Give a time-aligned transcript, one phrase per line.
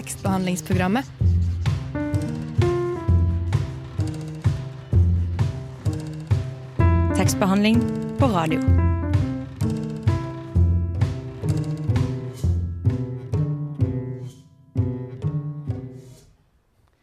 [0.00, 1.04] tekstbehandlingsprogrammet.
[7.16, 7.82] Tekstbehandling
[8.18, 8.60] på radio.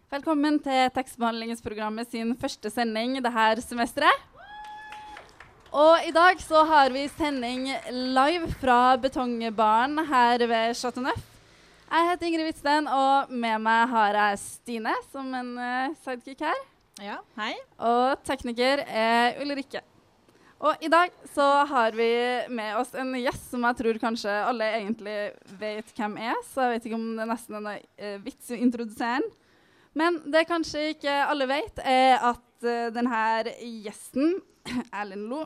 [0.09, 4.25] Velkommen til tekstbehandlingsprogrammet sin første sending dette semesteret.
[5.69, 11.36] Og i dag så har vi sending live fra Betongbaren her ved Chateau Neuf.
[11.87, 16.57] Jeg heter Ingrid Hvitsten, og med meg har jeg Stine som en uh, sidekick her.
[16.99, 17.53] Ja, hei.
[17.79, 19.79] Og tekniker er Ulrikke.
[20.59, 22.09] Og i dag så har vi
[22.51, 25.15] med oss en gjest som jeg tror kanskje alle egentlig
[25.61, 28.59] vet hvem er, så jeg vet ikke om det er nesten en uh, vits å
[28.59, 29.31] introdusere den.
[29.97, 33.23] Men det kanskje ikke alle vet, er at uh, denne
[33.85, 34.41] gjesten,
[34.91, 35.45] Erlend Lo,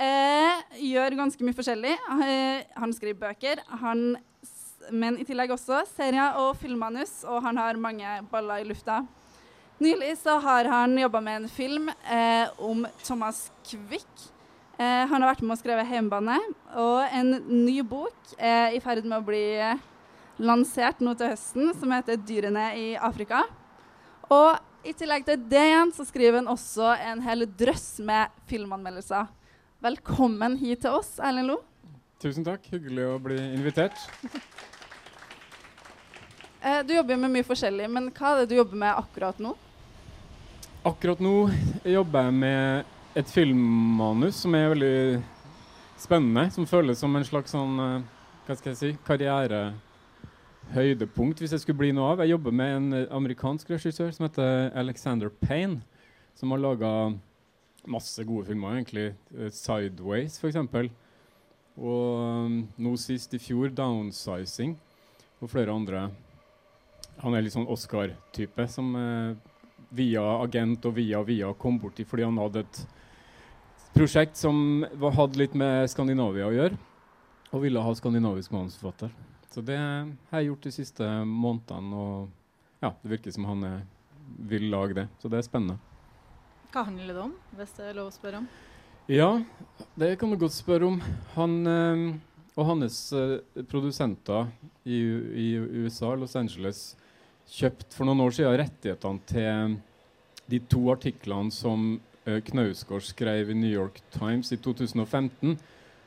[0.00, 1.94] uh, gjør ganske mye forskjellig.
[2.08, 4.16] Uh, han skriver bøker, han,
[4.90, 9.02] men i tillegg også serier og filmmanus, og han har mange baller i lufta.
[9.80, 11.88] Nylig så har han jobba med en film
[12.58, 14.08] om Thomas Quick.
[14.80, 17.30] han har vært med og skrevet 'Hjemmebane', og en
[17.64, 19.44] ny bok er i ferd med å bli
[20.40, 23.44] lansert nå til høsten, som heter 'Dyrene i Afrika'.
[24.30, 29.28] Og i tillegg til det igjen, så skriver han også en hel drøss med filmanmeldelser.
[29.80, 31.58] Velkommen hit til oss, Erlend Lo.
[32.20, 32.66] Tusen takk.
[32.68, 33.96] Hyggelig å bli invitert.
[36.60, 39.54] Eh, du jobber med mye forskjellig, men hva er det du jobber med akkurat nå?
[40.84, 41.30] Akkurat nå
[41.88, 44.98] jobber jeg med et filmmanus som er veldig
[46.04, 46.50] spennende.
[46.52, 48.04] Som føles som en slags sånn, eh,
[48.44, 49.62] hva skal jeg si, karriere
[50.74, 52.20] høydepunkt hvis jeg skulle bli noe av.
[52.26, 55.80] Jeg jobber med en amerikansk regissør som heter Alexander Payne,
[56.36, 56.94] som har laga
[57.88, 59.14] masse gode filmer, egentlig.
[59.30, 60.92] for 'Sideways', f.eks.
[61.80, 64.76] Og um, nå sist i fjor 'Downsizing',
[65.40, 66.10] og flere andre.
[67.24, 69.32] Han er litt sånn Oscar-type, som uh,
[69.90, 72.80] via agent og via via kom borti fordi han hadde et
[73.94, 76.78] prosjekt som var, hadde litt med Skandinavia å gjøre,
[77.50, 79.10] og ville ha skandinavisk manusforfatter.
[79.50, 83.80] Så det har jeg gjort de siste månedene, og ja, det virker som han er,
[84.52, 85.08] vil lage det.
[85.18, 85.80] Så det er spennende.
[86.70, 88.50] Hva handler det om, hvis det er lov å spørre om?
[89.10, 89.40] Ja,
[89.98, 91.00] det kan du godt spørre om.
[91.34, 92.02] Han eh,
[92.54, 94.52] og hans eh, produsenter
[94.86, 95.00] i,
[95.34, 96.92] i, USA, Los Angeles,
[97.50, 99.74] kjøpte for noen år siden rettighetene til
[100.54, 101.90] de to artiklene som
[102.22, 105.58] eh, Knausgård skrev i New York Times i 2015,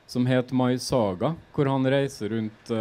[0.08, 2.76] som het My Saga, hvor han reiser rundt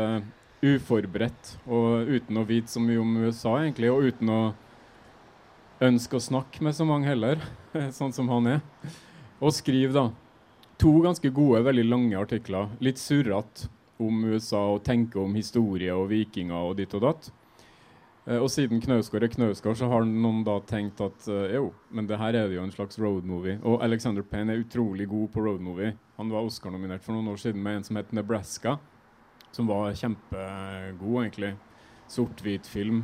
[0.63, 4.43] uforberedt og uten å vite så mye om USA, egentlig, og uten å
[5.83, 7.43] ønske å snakke med så mange heller,
[7.99, 8.69] sånn som han er.
[9.43, 10.07] Og skriver da
[10.79, 13.69] to ganske gode, veldig lange artikler, litt surrete
[14.01, 17.29] om USA og tenker om historie og vikinger og ditt og datt.
[18.25, 22.07] Eh, og siden Knausgård er Knausgård, så har noen da tenkt at uh, jo, men
[22.07, 23.59] det her er det jo en slags roadmovie.
[23.67, 25.93] Og Alexander Payne er utrolig god på roadmovie.
[26.17, 28.77] Han var Oscar-nominert for noen år siden med en som het Nebraska
[29.53, 31.53] som var kjempegod, egentlig.
[32.09, 33.03] Sort-hvit film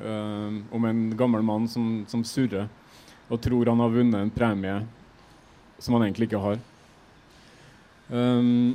[0.00, 2.68] uh, om en gammel mann som, som, surrer
[3.32, 4.82] og tror han har vunnet en premie
[5.84, 6.58] som han egentlig ikke har.
[8.08, 8.74] Um,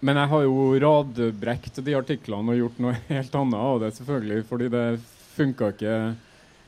[0.00, 4.42] men jeg har jo radbrekt de artiklene og gjort noe helt annet av det, selvfølgelig,
[4.48, 4.86] fordi det
[5.36, 5.96] funka ikke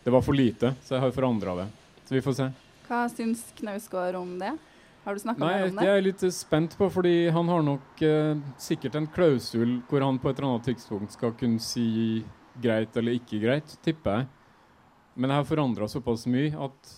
[0.04, 1.68] Det var for lite, så jeg har forandra det.
[2.08, 2.48] Så vi får se.
[2.88, 4.54] Hva syns Knausgård om det?
[5.04, 5.84] Har du snakka med ham om det?
[5.84, 10.20] Er jeg litt spent på, fordi han har nok eh, sikkert en klausul hvor han
[10.20, 12.22] på et eller annet tidspunkt skal kunne si
[12.60, 14.28] greit eller ikke greit, tipper jeg.
[15.18, 16.94] Men jeg har forandra såpass mye at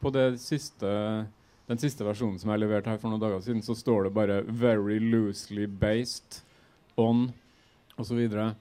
[0.00, 0.90] på det siste,
[1.70, 4.42] den siste versjonen som jeg leverte her for noen dager siden, så står det bare
[4.42, 6.42] 'very loosely based
[6.98, 7.30] on'
[7.96, 8.08] osv.
[8.10, 8.54] Så, videre.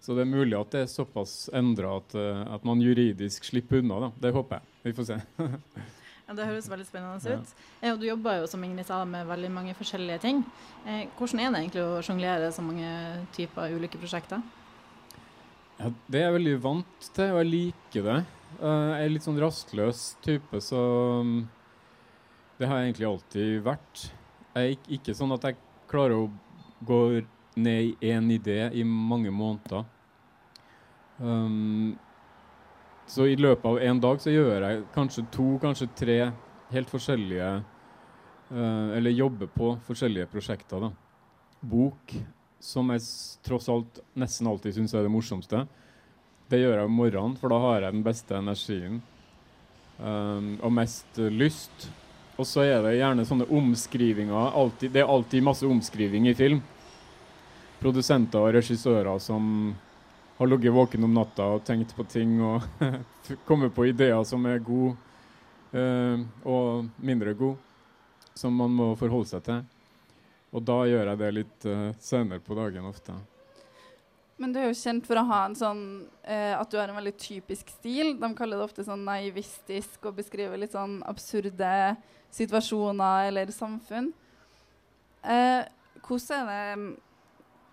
[0.00, 3.78] så det er mulig at det er såpass endra at, uh, at man juridisk slipper
[3.78, 4.00] unna.
[4.00, 4.10] Da.
[4.20, 4.62] Det håper jeg.
[4.82, 5.20] Vi får se.
[6.26, 7.50] Ja, det høres veldig spennende ut.
[7.82, 7.92] Ja.
[7.92, 10.40] Og du jobber jo som Ingrid sa, med veldig mange forskjellige ting.
[10.82, 12.88] Eh, hvordan er det egentlig å sjonglere så mange
[13.36, 14.42] typer ulike prosjekter?
[15.78, 18.18] Ja, det er jeg veldig vant til, og jeg liker det.
[18.58, 20.82] Uh, jeg er litt sånn rastløs type, så
[21.22, 21.46] um,
[22.58, 24.02] det har jeg egentlig alltid vært.
[24.56, 25.58] Jeg ikke, sånn at jeg
[25.90, 26.30] klarer å
[26.86, 27.00] gå
[27.60, 29.84] ned i én idé i mange måneder.
[31.18, 31.96] Um,
[33.06, 36.16] så i løpet av en dag så gjør jeg kanskje to, kanskje tre
[36.72, 37.50] helt forskjellige
[38.50, 40.88] uh, Eller jobber på forskjellige prosjekter.
[40.88, 40.90] da.
[41.60, 42.16] Bok,
[42.60, 43.04] som jeg
[43.46, 45.66] tross alt nesten alltid syns er det morsomste.
[46.50, 49.00] Det gjør jeg om morgenen, for da har jeg den beste energien
[49.98, 51.88] um, og mest lyst.
[52.36, 54.50] Og så er det gjerne sånne omskrivinger.
[54.60, 56.60] Altid, det er alltid masse omskriving i film.
[57.80, 59.74] Produsenter og regissører som
[60.36, 62.64] har ligget våken om natta og tenkt på ting og
[63.48, 64.92] kommet på ideer som er gode
[65.72, 67.56] uh, og mindre gode,
[68.36, 69.64] som man må forholde seg til.
[70.52, 73.16] Og da gjør jeg det litt uh, senere på dagen ofte.
[74.36, 75.82] Men du er jo kjent for å ha en sånn
[76.22, 78.14] eh, at du har en veldig typisk stil.
[78.20, 81.72] De kaller det ofte sånn naivistisk og beskriver litt sånn absurde
[82.36, 84.12] situasjoner eller samfunn.
[86.06, 86.94] hvordan er det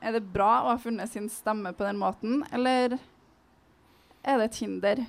[0.03, 2.97] er det bra å ha funnet sin stemme på den måten, eller
[4.23, 5.03] er det et hinder?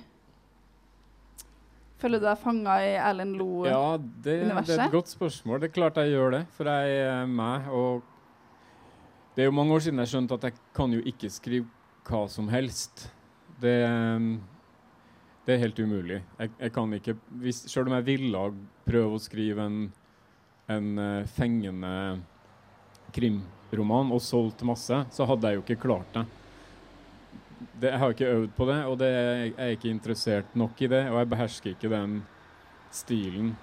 [1.99, 3.73] Føler du deg fanga i Erlend Loe-universet?
[3.73, 5.61] Ja, det, det, er et godt spørsmål.
[5.63, 7.67] Det er klart jeg gjør det, for jeg er meg.
[7.75, 8.14] Og
[9.35, 11.67] det er jo mange år siden jeg skjønte at jeg kan jo ikke skrive
[12.07, 13.09] hva som helst.
[13.59, 13.75] Det,
[15.43, 16.21] det er helt umulig.
[16.39, 18.45] Jeg, jeg kan ikke hvis, Selv om jeg ville
[18.87, 19.77] prøve å skrive en,
[20.71, 21.91] en uh, fengende
[23.15, 26.25] krimroman og solgt masse, så hadde jeg jo ikke klart det.
[27.73, 27.89] det.
[27.91, 31.05] Jeg har ikke øvd på det, og det jeg er ikke interessert nok i det.
[31.11, 32.21] Og jeg behersker ikke den
[32.95, 33.55] stilen.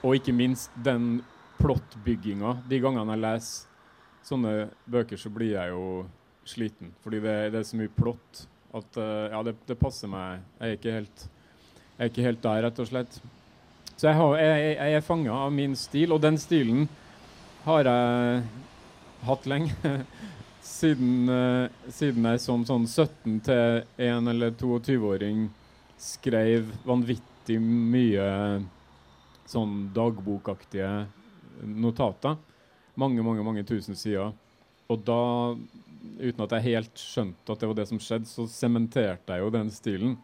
[0.00, 1.18] Og ikke minst den
[1.60, 2.62] plottbygginga.
[2.70, 3.69] De gangene jeg leser
[4.26, 5.84] sånne bøker, så blir jeg jo
[6.48, 6.94] sliten.
[7.04, 8.44] Fordi det, det er så mye plott
[8.76, 10.42] at uh, ja, det, det, passer meg.
[10.60, 11.28] Jeg er helt,
[11.96, 13.20] jeg er ikke helt der, rett og slett.
[13.96, 16.86] Så jeg, har, jeg, jeg er fanga av min stil, og den stilen
[17.66, 18.42] har jeg
[19.26, 19.94] hatt lenge.
[20.70, 25.48] siden, uh, siden, jeg som sånn 17 til 1 eller 22-åring
[26.00, 28.28] skrev vanvittig mye
[29.50, 30.92] sånn dagbokaktige
[31.66, 32.38] notater.
[32.98, 34.32] Mange, mange, mange tusen sider.
[34.90, 35.20] Og da,
[36.18, 39.52] uten at jeg helt skjønte at det var det som skjedde, så sementerte jeg jo
[39.54, 40.16] den stilen.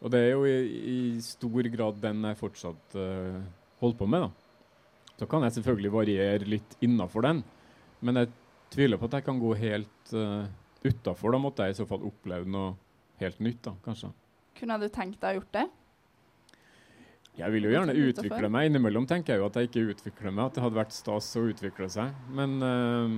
[0.00, 0.58] Og det er jo i,
[0.92, 3.40] i stor grad den jeg fortsatt uh,
[3.80, 4.28] holder på med.
[4.28, 5.16] da.
[5.20, 7.42] Så kan jeg selvfølgelig variere litt innafor den.
[8.00, 8.30] Men jeg
[8.72, 10.48] tviler på at jeg kan gå helt uh,
[10.84, 11.34] utafor.
[11.34, 12.72] Da måtte jeg i så fall oppleve noe
[13.20, 14.12] helt nytt, da, kanskje.
[14.56, 15.66] Kunne du tenkt deg å gjort det?
[17.40, 18.68] Jeg vil jo gjerne utvikle meg.
[18.68, 21.44] Innimellom tenker jeg jo at jeg ikke utvikler meg, at det hadde vært stas å
[21.48, 22.14] utvikle seg.
[22.36, 23.14] Men, uh,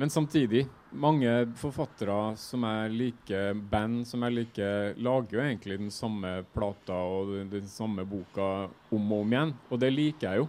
[0.00, 5.92] men samtidig, mange forfattere som jeg liker, band som jeg liker, lager jo egentlig den
[5.94, 8.48] samme plata og den, den samme boka
[8.90, 9.54] om og om igjen.
[9.68, 10.48] Og det liker jeg jo.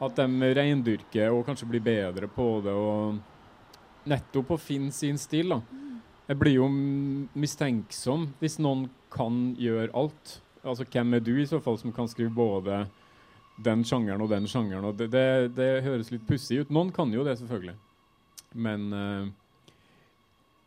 [0.00, 2.72] At de reindyrker og kanskje blir bedre på det.
[2.72, 5.52] og Nettopp å finne sin stil.
[5.52, 5.60] da.
[6.30, 10.38] Jeg blir jo mistenksom hvis noen kan gjøre alt.
[10.64, 12.84] Altså, Hvem er du i så fall som kan skrive både
[13.64, 14.84] den sjangeren og den sjangeren?
[14.84, 16.72] og Det, det, det høres litt pussig ut.
[16.74, 17.76] Noen kan jo det, selvfølgelig.
[18.54, 19.28] Men uh,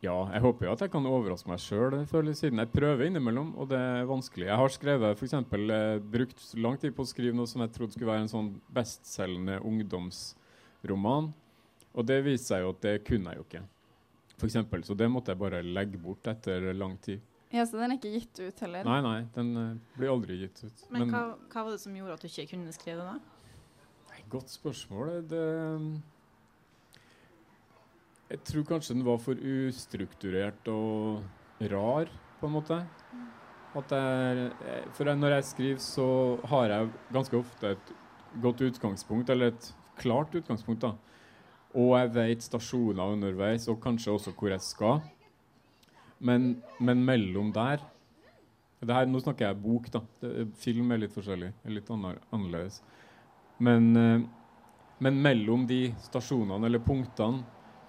[0.04, 1.94] ja, jeg håper jo at jeg kan overraske meg sjøl
[2.36, 4.48] siden jeg prøver innimellom, og det er vanskelig.
[4.50, 7.72] Jeg har skrevet for eksempel, eh, brukt lang tid på å skrive noe som jeg
[7.72, 11.30] trodde skulle være en sånn bestselgende ungdomsroman,
[11.94, 13.62] og det viste seg jo at det kunne jeg jo ikke.
[14.34, 17.22] For eksempel, så det måtte jeg bare legge bort etter lang tid.
[17.54, 18.86] Ja, Så den er ikke gitt ut heller?
[18.88, 20.88] Nei, nei, den uh, blir aldri gitt ut.
[20.88, 21.22] Men, Men hva,
[21.52, 24.18] hva, var det som gjorde at du ikke kunne skrive det?
[24.32, 25.14] Godt spørsmål.
[25.30, 25.44] Det
[28.34, 31.22] jeg tror kanskje den var for ustrukturert og
[31.70, 32.08] rar,
[32.40, 32.78] på en måte.
[33.74, 34.46] Jeg,
[34.96, 36.06] for når jeg skriver, så
[36.50, 37.92] har jeg ganske ofte et
[38.42, 39.68] godt utgangspunkt, eller et
[40.00, 40.82] klart utgangspunkt.
[40.82, 40.94] da.
[41.74, 45.00] Og jeg vet stasjoner underveis, og kanskje også hvor jeg skal.
[46.24, 47.82] Men, men mellom der
[48.84, 50.02] her, Nå snakker jeg bok, da.
[50.60, 51.52] Film er litt forskjellig.
[51.64, 52.82] er litt annerledes.
[53.58, 54.20] Men, eh,
[54.98, 57.44] men mellom de stasjonene eller punktene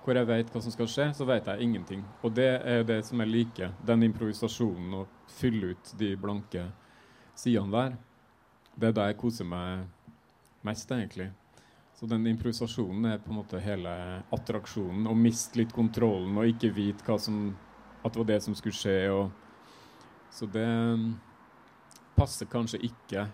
[0.06, 2.04] hvor jeg vet hva som skal skje, så vet jeg ingenting.
[2.22, 3.72] Og det er det som jeg liker.
[3.82, 6.68] Den improvisasjonen, å fylle ut de blanke
[7.36, 7.96] sidene der.
[8.75, 9.88] Det er da jeg koser meg
[10.62, 11.32] mest, egentlig.
[11.98, 13.96] Så den improvisasjonen er på en måte hele
[14.36, 15.08] attraksjonen.
[15.10, 17.56] Å miste litt kontrollen og ikke vite hva som,
[18.05, 19.00] at det var det som skulle skje.
[19.12, 19.31] Og,
[20.31, 20.67] så det
[22.15, 23.25] passer kanskje ikke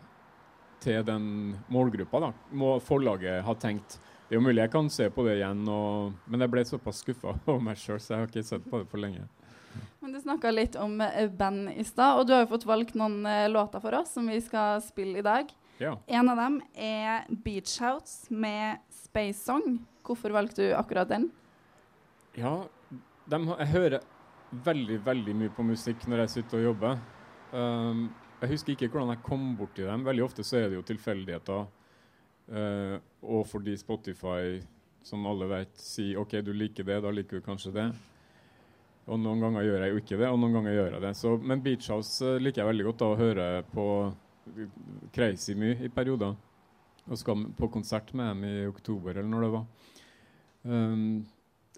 [0.81, 1.25] til den
[1.69, 2.23] målgruppa.
[2.23, 2.31] da.
[2.55, 3.99] Må forlaget ha tenkt
[4.31, 7.01] det er jo mulig jeg kan se på det igjen, og, men jeg ble såpass
[7.03, 9.25] skuffa over meg sjøl, så jeg har ikke sett på det for lenge.
[9.99, 12.95] Men Du snakka litt om uh, band i stad, og du har jo fått valgt
[12.95, 15.51] noen uh, låter for oss som vi skal spille i dag.
[15.83, 15.97] Ja.
[16.07, 19.81] En av dem er Beach House med Space Song.
[20.07, 21.27] Hvorfor valgte du akkurat den?
[22.39, 22.53] Ja,
[23.27, 23.99] de, jeg hører
[24.51, 26.97] veldig, veldig mye på musikk når jeg sitter og jobber.
[27.51, 28.09] Um,
[28.41, 30.03] jeg husker ikke hvordan jeg kom borti dem.
[30.07, 31.69] Veldig ofte så er det jo tilfeldigheter
[32.51, 34.59] Uh, og fordi Spotify,
[35.05, 37.87] som alle vet, sier OK, du liker det, da liker du kanskje det.
[39.07, 41.13] Og noen ganger gjør jeg jo ikke det, og noen ganger gjør jeg det.
[41.17, 43.85] Så, men Beach House uh, liker jeg veldig godt da, å høre på
[45.15, 46.35] crazy mye i perioder.
[47.07, 49.93] Og skal på konsert med dem i oktober, eller når det var.
[50.61, 51.05] Um,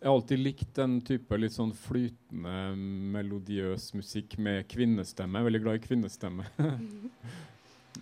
[0.03, 2.73] jeg har alltid likt den type litt sånn flytende,
[3.15, 5.39] melodiøs musikk med kvinnestemme.
[5.39, 6.49] Jeg er veldig glad i kvinnestemme.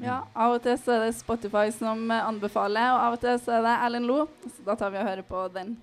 [0.01, 3.57] Ja, Av og til så er det Spotify som anbefaler, og av og til så
[3.57, 4.21] er det Erlend Lo.
[4.47, 5.73] Så da tar vi og hører på den.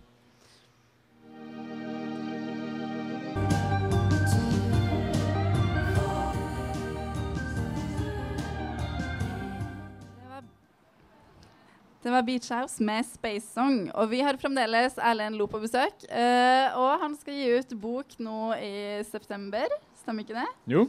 [12.02, 13.88] Det var Beach House med Space Song.
[13.90, 16.04] Og vi har fremdeles Erlend Lo på besøk.
[16.08, 19.66] eh, og han skal gi ut bok nå i september.
[19.98, 20.46] Stemmer ikke det?
[20.66, 20.86] Jo.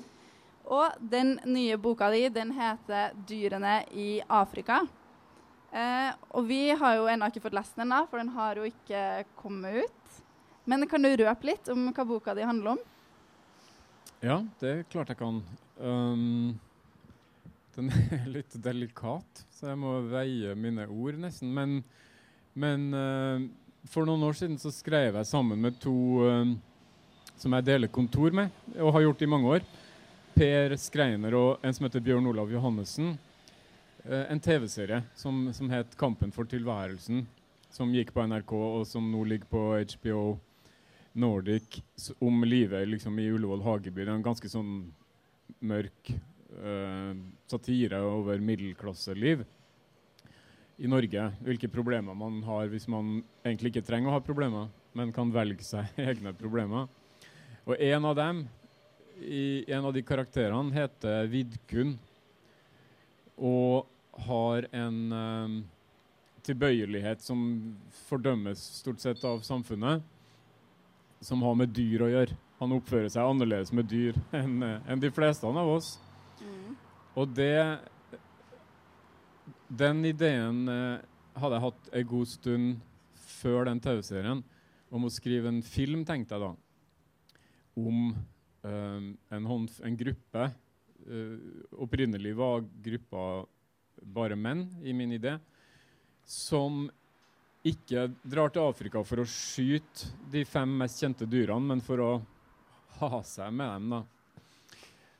[0.70, 4.88] Og den nye boka di, den heter 'Dyrene i Afrika'.
[5.74, 8.64] Eh, og vi har jo ennå ikke fått lest den, da, for den har jo
[8.70, 10.22] ikke kommet ut.
[10.66, 12.80] Men kan du røpe litt om hva boka di handler om?
[14.22, 15.42] Ja, det klart jeg kan.
[15.80, 16.60] Um,
[17.80, 21.52] den er litt delikat, så jeg må veie mine ord nesten.
[21.56, 21.80] Men,
[22.60, 23.46] men uh,
[23.90, 25.96] for noen år siden så skrev jeg sammen med to
[26.26, 26.52] uh,
[27.40, 29.66] som jeg deler kontor med, og har gjort i mange år.
[30.36, 33.16] Per Skreiner og en som heter Bjørn Olav Johannessen.
[34.04, 37.26] Uh, en TV-serie som, som het 'Kampen for tilværelsen',
[37.72, 39.64] som gikk på NRK, og som nå ligger på
[39.96, 40.40] HBO
[41.14, 41.82] Nordic
[42.20, 44.04] om livet liksom, i Ullevål hageby.
[44.04, 44.74] Det er en ganske sånn
[45.60, 46.12] mørk
[46.58, 47.14] eh,
[47.50, 49.46] satire over middelklasseliv
[50.80, 51.26] i Norge.
[51.44, 55.66] Hvilke problemer man har hvis man egentlig ikke trenger å ha problemer, men kan velge
[55.68, 56.88] seg egne problemer.
[57.68, 58.46] Og en av dem,
[59.20, 61.98] i, en av de karakterene, heter Vidkun
[63.40, 63.88] og
[64.28, 65.60] har en uh,
[66.44, 67.40] tilbøyelighet som
[68.08, 70.04] fordømmes stort sett av samfunnet
[71.24, 72.36] som har med dyr å gjøre.
[72.60, 75.98] Han oppfører seg annerledes med dyr enn en enn de fleste av oss.
[77.20, 77.80] Og det
[79.70, 81.02] Den ideen eh,
[81.38, 82.72] hadde jeg hatt en god stund
[83.40, 84.42] før den TV-serien
[84.90, 86.50] om å skrive en film, tenkte jeg da.
[87.78, 88.00] Om
[88.66, 90.48] eh, en, en gruppe.
[91.06, 91.36] eh,
[91.78, 93.46] opprinnelig var gruppa
[94.02, 95.38] bare menn, i min idé.
[96.26, 96.88] Som
[97.66, 102.12] ikke drar til Afrika for å skyte de fem mest kjente dyrene, men for å
[103.00, 103.90] ha seg med dem.
[103.94, 104.19] da.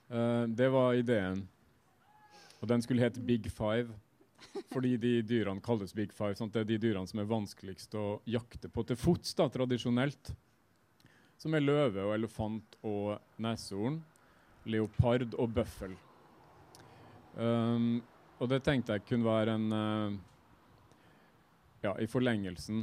[0.10, 1.48] Eh, det var ideen.
[2.60, 3.94] Og den skulle hete Big Five,
[4.74, 6.36] fordi de dyrene kalles Big Five.
[6.36, 6.54] Sant?
[6.54, 10.34] Det er de dyrene som er vanskeligst å jakte på til fots, da, tradisjonelt.
[11.40, 14.02] Som er løve og elefant og neshorn,
[14.68, 15.94] leopard og bøffel.
[17.40, 18.02] Um,
[18.42, 20.18] og det tenkte jeg kunne være en uh,
[21.86, 22.82] ja, i forlengelsen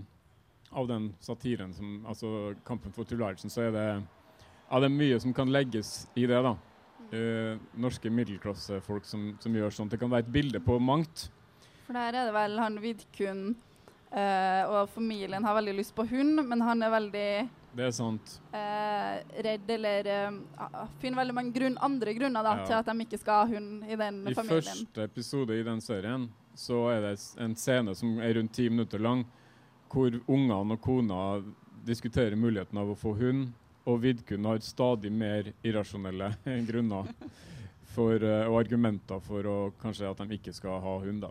[0.71, 5.19] av den satiren som Altså Kampen for tilværelsen, så er det ja, det er mye
[5.21, 6.55] som kan legges i det, da.
[7.13, 9.93] Eh, norske middelklassefolk som, som gjør sånt.
[9.95, 11.29] Det kan være et bilde på mangt.
[11.87, 13.43] For der er det vel han Vidkun
[14.11, 17.29] uh, og familien har veldig lyst på hund, men han er veldig
[17.77, 18.41] Det er sant.
[18.51, 20.09] Uh, redd eller
[20.99, 22.65] finner veldig mange grunn, andre grunner da, Ja.
[22.67, 24.65] til at de ikke skal ha hund i den I familien.
[24.65, 28.99] første episode i den serien så er det en scene som er rundt ti minutter
[28.99, 29.27] lang,
[29.93, 31.21] hvor ungene og kona
[31.87, 33.53] diskuterer muligheten av å få hund,
[33.87, 36.33] og Vidkun har stadig mer irrasjonelle
[36.69, 37.13] grunner
[37.95, 41.23] for, eh, og argumenter for å, kanskje at de ikke skal ha hund.
[41.23, 41.31] da.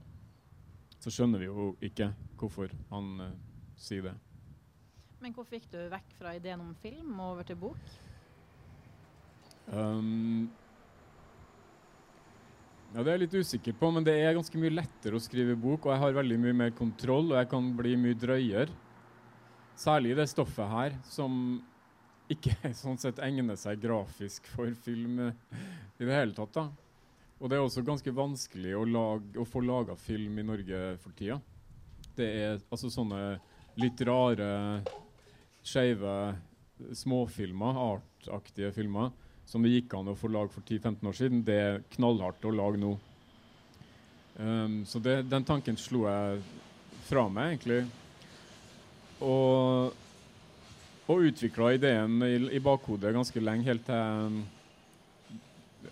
[1.04, 2.10] Så skjønner vi jo ikke
[2.40, 3.34] hvorfor han uh,
[3.78, 4.16] sier det.
[5.22, 7.92] Men hvor fikk du vekk fra ideen om film og over til bok?
[9.70, 10.48] Um,
[12.94, 15.58] ja, Det er jeg litt usikker på, men det er ganske mye lettere å skrive
[15.60, 18.82] bok, og jeg har veldig mye mer kontroll, og jeg kan bli mye drøyere.
[19.76, 21.60] Særlig det stoffet her, som
[22.32, 26.56] ikke sånn sett egner seg grafisk for film i det hele tatt.
[26.56, 26.68] da.
[27.40, 31.16] Og det er også ganske vanskelig å, lage, å få laga film i Norge for
[31.18, 31.40] tida.
[32.16, 33.36] Det er altså sånne
[33.82, 34.48] litt rare,
[35.66, 36.14] skeive
[36.96, 39.12] småfilmer, artaktige filmer,
[39.46, 41.44] som det gikk an å få lag for 10-15 år siden.
[41.46, 42.96] Det er knallhardt å lage nå.
[44.40, 46.42] Um, så det, den tanken slo jeg
[47.08, 47.84] fra meg, egentlig.
[49.24, 49.94] Og,
[51.06, 54.40] og utvikla ideen i, i bakhodet ganske lenge, helt til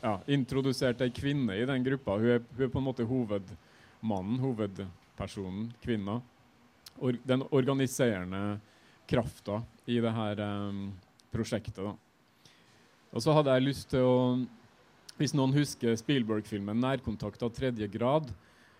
[0.02, 2.18] ja, introduserte ei kvinne i den gruppa.
[2.18, 6.20] Hun er, hun er på en måte hovedmannen, hovedpersonen, kvinna.
[6.98, 8.60] Or, den organiserende
[9.10, 10.88] krafta i det her um,
[11.34, 11.84] prosjektet.
[11.84, 11.94] da.
[13.14, 14.20] Og så hadde jeg lyst til å
[15.14, 18.32] Hvis noen husker Spielberg-filmen 'Nærkontakt av tredje grad',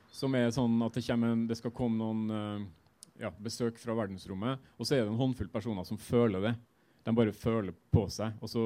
[0.10, 2.64] som er sånn at det, en, det skal komme noen eh,
[3.20, 6.56] ja, besøk fra verdensrommet, og så er det en håndfull personer som føler det.
[7.04, 8.34] De bare føler på seg.
[8.42, 8.64] Og så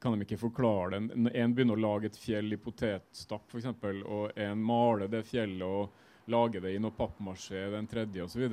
[0.00, 1.02] kan de ikke forklare det.
[1.16, 3.66] En- En begynner å lage et fjell i potetstapp, f.eks.,
[4.06, 5.90] og en maler det fjellet og
[6.28, 8.46] lager det i noe pappmasjé, den tredje osv.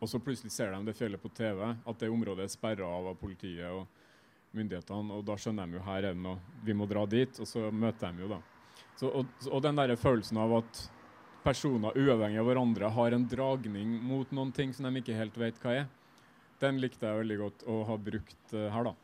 [0.00, 3.08] Og så plutselig ser de det fjellet på TV, at det området er sperra av
[3.08, 3.86] av politiet og
[4.56, 5.12] myndighetene.
[5.18, 7.40] Og da skjønner de jo her er det noe, vi må dra dit.
[7.40, 8.40] Og så møter de jo, da.
[8.96, 10.80] Så, og, og den der følelsen av at
[11.44, 15.60] personer uavhengig av hverandre har en dragning mot noen ting som de ikke helt vet
[15.62, 15.90] hva er,
[16.60, 18.94] den likte jeg veldig godt å ha brukt uh, her, da.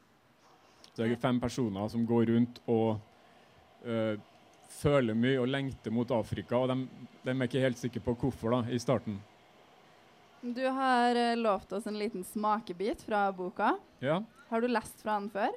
[0.93, 2.99] Så det er fem personer som går rundt og
[3.85, 4.15] uh,
[4.77, 8.59] føler mye og lengter mot Afrika, og de, de er ikke helt sikre på hvorfor
[8.59, 9.19] da, i starten.
[10.41, 13.75] Du har uh, lovt oss en liten smakebit fra boka.
[14.05, 14.21] Ja.
[14.51, 15.57] Har du lest fra den før?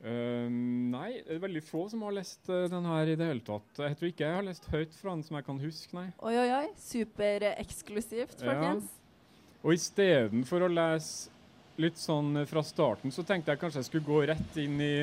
[0.00, 3.44] Uh, nei, det er veldig få som har lest uh, den her i det hele
[3.44, 3.82] tatt.
[3.82, 6.06] Jeg tror ikke jeg har lest høyt fra den som jeg kan huske, nei.
[6.24, 6.68] Oi, oi, oi.
[6.80, 8.88] Supereksklusivt, folkens.
[8.88, 9.58] Ja.
[9.60, 11.28] Og istedenfor å lese
[11.80, 14.94] litt sånn fra starten, så tenkte jeg kanskje jeg skulle gå rett inn i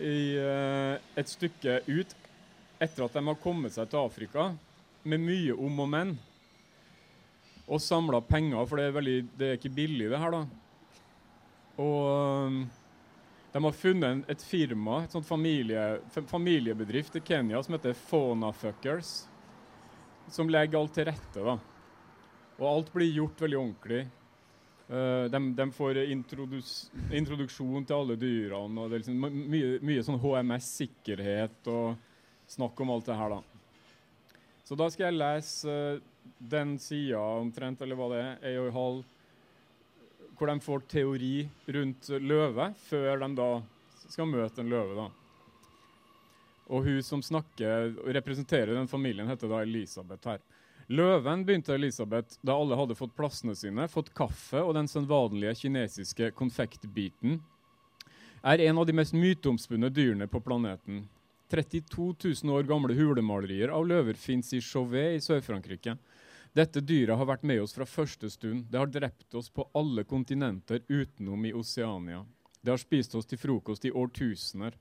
[0.00, 2.14] i uh, et stykke ut
[2.80, 4.48] etter at de har kommet seg til Afrika
[5.04, 6.14] med mye om og men.
[7.68, 10.61] Og samla penger, for det er, veldig, det er ikke billig, det her, da.
[11.82, 12.62] Og um,
[13.52, 19.12] de har funnet et firma, et sånt familie, familiebedrift i Kenya som heter Fauna-fuckers,
[20.32, 21.44] som legger alt til rette.
[21.44, 21.58] da.
[22.60, 24.02] Og alt blir gjort veldig ordentlig.
[24.92, 28.80] Uh, de, de, får introduksjon til alle dyrene.
[28.80, 31.94] og det er liksom Mye, mye sånn HMS-sikkerhet og
[32.52, 33.36] snakk om alt det her.
[33.36, 33.42] da.
[34.62, 36.02] Så da skal jeg lese uh,
[36.38, 39.04] den sida omtrent, eller hva det er, ei og ei halv,
[40.42, 41.34] hvor de får teori
[41.70, 43.50] rundt løve før de da
[44.10, 44.96] skal møte en løve.
[44.96, 45.04] da.
[46.66, 50.40] Og hun som snakker og representerer den familien, heter da Elisabeth her.
[50.90, 56.32] Løven begynte Elisabeth da alle hadde fått plassene sine, fått kaffe og den vanlige kinesiske
[56.34, 57.38] konfektbiten.
[58.42, 61.04] Er en av de mest myteomspunne dyrene på planeten.
[61.54, 65.94] 32 000 år gamle hulemalerier av løver fins i Chauvet i Sør-Frankrike.
[66.52, 68.66] Dette dyret har vært med oss fra første stund.
[68.68, 72.26] Det har drept oss på alle kontinenter utenom i Oseania.
[72.60, 74.76] Det har spist oss til frokost i årtusener.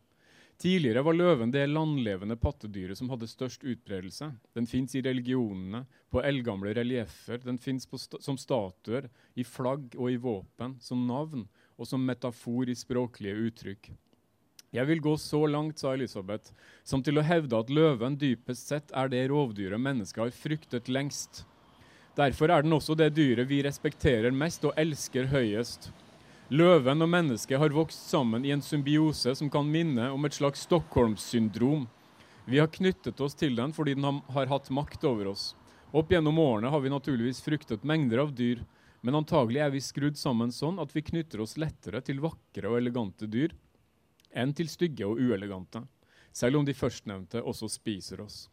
[0.62, 4.28] Tidligere var løven det landlevende pattedyret som hadde størst utbredelse.
[4.54, 10.12] Den fins i religionene, på eldgamle relieffer, den fins sta som statuer, i flagg og
[10.12, 11.48] i våpen, som navn
[11.80, 13.90] og som metafor i språklige uttrykk.
[14.76, 16.52] Jeg vil gå så langt, sa Elisabeth,
[16.84, 21.46] som til å hevde at løven dypest sett er det rovdyret mennesket har fryktet lengst.
[22.16, 25.92] Derfor er den også det dyret vi respekterer mest og elsker høyest.
[26.52, 30.66] Løven og mennesket har vokst sammen i en symbiose som kan minne om et slags
[30.68, 31.86] Stockholm-syndrom.
[32.44, 35.54] Vi har knyttet oss til den fordi den har hatt makt over oss.
[35.96, 38.66] Opp gjennom årene har vi naturligvis fryktet mengder av dyr,
[39.02, 42.82] men antagelig er vi skrudd sammen sånn at vi knytter oss lettere til vakre og
[42.82, 43.56] elegante dyr
[44.32, 45.82] enn til stygge og uelegante,
[46.32, 48.46] selv om de førstnevnte også spiser oss.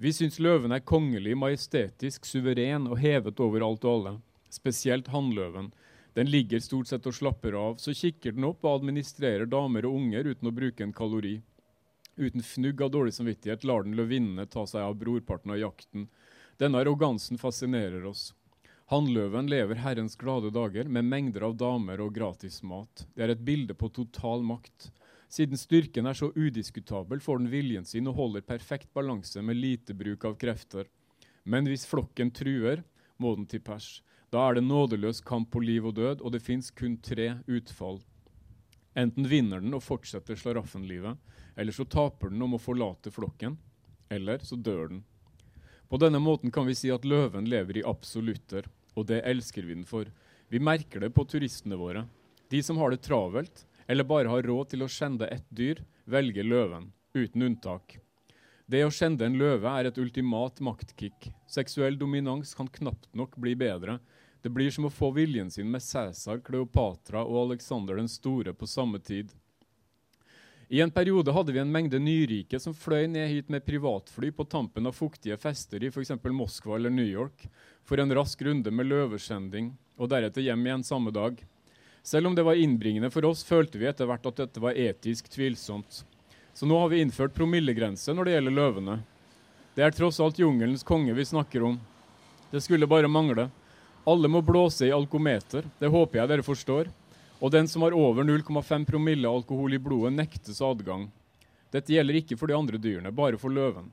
[0.00, 4.12] Vi syns løven er kongelig, majestetisk, suveren og hevet over alt og alle.
[4.46, 5.72] Spesielt hannløven.
[6.14, 9.96] Den ligger stort sett og slapper av, så kikker den opp og administrerer damer og
[9.98, 11.40] unger uten å bruke en kalori.
[12.14, 16.06] Uten fnugg av dårlig samvittighet lar den løvinnene ta seg av brorparten av jakten.
[16.62, 18.28] Denne arrogansen fascinerer oss.
[18.94, 23.02] Hannløven lever Herrens glade dager med mengder av damer og gratis mat.
[23.18, 24.92] Det er et bilde på total makt.
[25.28, 29.94] Siden styrken er så udiskutabel, får den viljen sin og holder perfekt balanse med lite
[29.94, 30.88] bruk av krefter.
[31.44, 32.82] Men hvis flokken truer,
[33.20, 33.98] må den til pers.
[34.32, 38.00] Da er det nådeløs kamp på liv og død, og det fins kun tre utfall.
[38.98, 41.20] Enten vinner den og fortsetter slaraffenlivet,
[41.56, 43.56] eller så taper den om å forlate flokken,
[44.12, 45.04] eller så dør den.
[45.88, 49.76] På denne måten kan vi si at løven lever i absolutter, og det elsker vi
[49.76, 50.08] den for.
[50.48, 52.06] Vi merker det på turistene våre.
[52.48, 56.44] De som har det travelt, eller bare har råd til å skjende ett dyr, velger
[56.44, 57.96] løven, uten unntak.
[58.68, 61.30] Det å skjende en løve er et ultimat maktkick.
[61.48, 63.96] Seksuell dominans kan knapt nok bli bedre.
[64.44, 68.68] Det blir som å få viljen sin med Cæsar, Kleopatra og Alexander den store på
[68.68, 69.32] samme tid.
[70.68, 74.44] I en periode hadde vi en mengde nyrike som fløy ned hit med privatfly på
[74.52, 76.12] tampen av fuktige fester i f.eks.
[76.28, 77.46] Moskva eller New York
[77.88, 81.40] for en rask runde med løveskjending, og deretter hjem igjen samme dag.
[82.08, 85.26] Selv om det var innbringende for oss, følte vi etter hvert at dette var etisk
[85.28, 85.98] tvilsomt.
[86.56, 88.94] Så nå har vi innført promillegrense når det gjelder løvene.
[89.76, 91.76] Det er tross alt jungelens konge vi snakker om.
[92.48, 93.50] Det skulle bare mangle.
[94.08, 96.88] Alle må blåse i alkometer, det håper jeg dere forstår.
[97.44, 101.10] Og den som har over 0,5 promille alkohol i blodet, nektes adgang.
[101.68, 103.92] Dette gjelder ikke for de andre dyrene, bare for løven.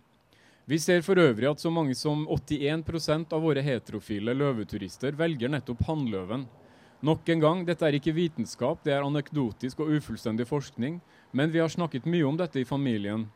[0.63, 5.83] Vi ser for øvrig at så mange som 81% av våre heterofile løveturister velger nettopp
[5.91, 6.47] hannløven.
[7.05, 10.95] Nok en gang, dette er ikke vitenskap, det er anekdotisk og ufullstendig forskning,
[11.37, 13.27] men vi har snakket mye om dette i familien.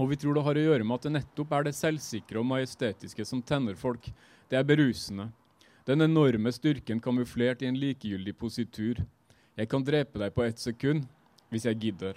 [0.00, 2.48] Og vi tror det har å gjøre med at det nettopp er det selvsikre og
[2.48, 4.08] majestetiske som tenner folk.
[4.48, 5.28] Det er berusende.
[5.84, 9.04] Den enorme styrken kamuflert i en likegyldig positur.
[9.60, 11.04] Jeg kan drepe deg på ett sekund
[11.52, 12.16] hvis jeg gidder.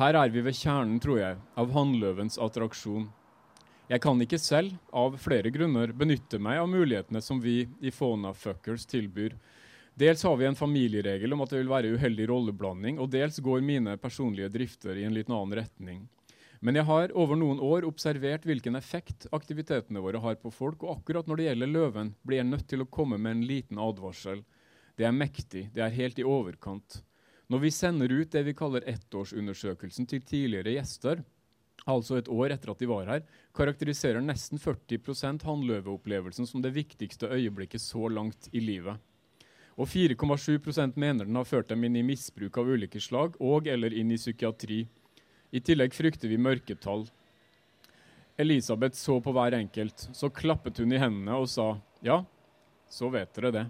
[0.00, 3.10] Her er vi ved kjernen, tror jeg, av hannløvens attraksjon.
[3.92, 8.32] Jeg kan ikke selv, av flere grunner, benytte meg av mulighetene som vi i Fauna
[8.32, 9.36] Fuckers tilbyr.
[9.94, 13.60] Dels har vi en familieregel om at det vil være uheldig rolleblanding, og dels går
[13.60, 16.06] mine personlige drifter i en litt annen retning.
[16.64, 20.96] Men jeg har over noen år observert hvilken effekt aktivitetene våre har på folk, og
[20.96, 24.44] akkurat når det gjelder løven, blir jeg nødt til å komme med en liten advarsel.
[24.96, 27.02] Det er mektig, det er helt i overkant.
[27.52, 31.20] Når vi sender ut det vi kaller ettårsundersøkelsen til tidligere gjester,
[31.84, 37.28] altså et år etter at de var her, karakteriserer nesten 40% hannløveopplevelsen som det viktigste
[37.28, 38.96] øyeblikket så langt i livet.
[39.76, 43.94] Og 4,7 mener den har ført dem inn i misbruk av ulike slag og eller
[43.96, 44.84] inn i psykiatri.
[45.52, 47.06] I tillegg frykter vi mørketall.
[48.40, 50.08] Elisabeth så på hver enkelt.
[50.12, 52.22] Så klappet hun i hendene og sa ja,
[52.88, 53.64] så vet dere det.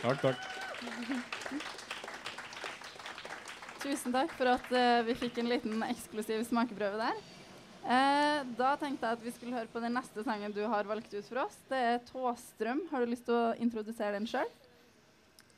[0.00, 0.46] Takk, takk.
[3.80, 7.20] Tusen takk for at uh, vi fikk en liten eksklusiv smakeprøve der.
[7.80, 11.14] Uh, da tenkte jeg at vi skulle høre på den neste sangen du har valgt
[11.14, 11.56] ut for oss.
[11.68, 12.88] Det er 'Tåstrøm'.
[12.90, 14.50] Har du lyst til å introdusere den sjøl?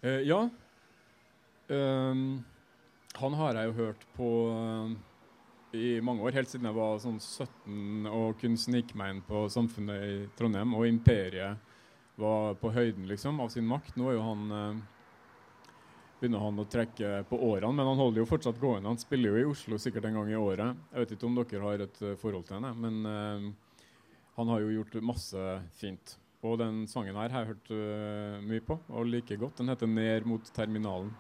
[0.03, 0.49] Uh, eh, ja.
[1.69, 2.45] Um,
[3.19, 4.29] han har jeg jo hørt på
[5.73, 9.47] i mange år, helt siden jeg var sånn 17 og kunne snike meg inn på
[9.53, 10.75] Samfunnet i Trondheim.
[10.77, 11.57] Og Imperiet
[12.21, 13.97] var på høyden liksom, av sin makt.
[13.97, 14.83] Nå er jo han eh,
[16.23, 18.93] begynner han å trekke på årene, men han holder jo fortsatt gående.
[18.93, 20.79] Han spiller jo i Oslo sikkert en gang i året.
[20.93, 23.81] Jeg vet ikke om dere har et uh, forhold til henne, men uh,
[24.39, 25.49] han har jo gjort masse
[25.81, 26.15] fint.
[26.47, 29.59] Og den sangen her har jeg hørt uh, mye på og liker godt.
[29.59, 31.11] Den heter 'Ned mot terminalen'.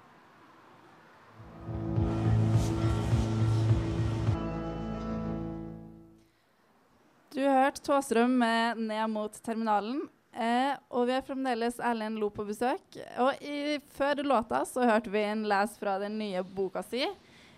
[7.32, 10.06] Du har hørt Tåstrøm med 'Ned mot terminalen'.
[10.32, 12.96] Eh, og vi har fremdeles Erlend Lo på besøk.
[13.20, 17.04] Og i, før låta så hørte vi en les fra den nye boka si,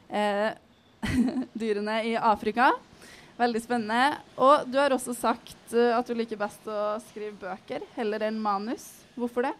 [0.09, 0.51] eh,
[1.55, 2.73] 'Dyrene i Afrika'.
[3.37, 4.19] Veldig spennende.
[4.39, 8.39] Og du har også sagt uh, at du liker best å skrive bøker heller enn
[8.39, 8.87] manus.
[9.19, 9.55] Hvorfor det?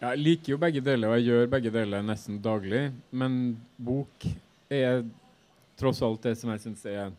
[0.00, 2.86] Jeg liker jo begge deler, og jeg gjør begge deler nesten daglig.
[3.12, 4.24] Men bok
[4.72, 5.04] er
[5.78, 7.12] tross alt det som jeg syns er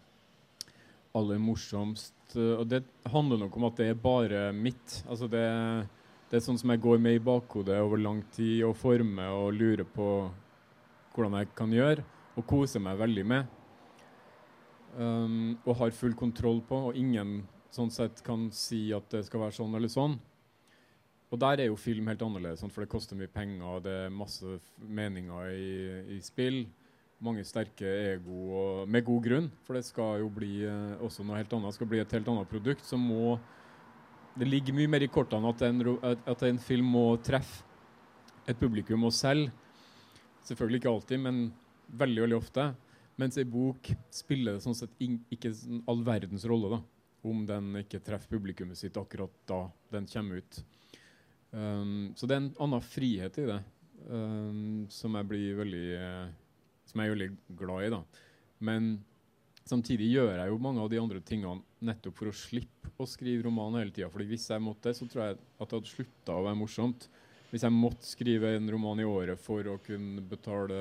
[1.14, 5.02] aller morsomst Eh, og det handler nok om at det er bare mitt.
[5.08, 5.44] Altså det,
[6.30, 9.58] det er sånn som jeg går med i bakhodet over lang tid og former og
[9.58, 10.10] lurer på
[11.14, 13.60] hvordan jeg kan gjøre, og koser meg veldig med.
[14.98, 19.44] Um, og har full kontroll på, og ingen sånn sett kan si at det skal
[19.44, 20.16] være sånn eller sånn.
[21.34, 23.94] Og der er jo film helt annerledes, sånn, for det koster mye penger, og det
[24.08, 25.70] er masse meninger i,
[26.18, 26.64] i spill
[27.24, 29.50] mange sterke ego, med god grunn.
[29.66, 31.72] For det skal jo bli eh, også noe helt annet.
[31.72, 32.86] Det skal bli et helt annet produkt.
[32.88, 33.40] Så må
[34.34, 37.62] Det ligger mye mer i kortene at en, at en film må treffe
[38.50, 39.52] et publikum og selv.
[40.44, 41.44] Selvfølgelig ikke alltid, men
[41.94, 42.66] veldig veldig ofte.
[43.22, 46.82] Mens ei bok spiller sånn sett ikke sånn all verdens rolle, da.
[47.30, 50.64] Om den ikke treffer publikummet sitt akkurat da den kommer ut.
[51.54, 53.60] Um, så det er en annen frihet i det
[54.10, 56.32] um, som jeg blir veldig uh,
[56.94, 57.92] som jeg er veldig glad i.
[57.92, 58.02] da.
[58.64, 58.94] Men
[59.66, 63.48] samtidig gjør jeg jo mange av de andre tingene nettopp for å slippe å skrive
[63.48, 64.12] roman hele tida.
[64.14, 67.08] Fordi hvis jeg måtte, det, så tror jeg at det hadde slutta å være morsomt.
[67.50, 70.78] Hvis jeg måtte skrive en roman i året for å kunne betale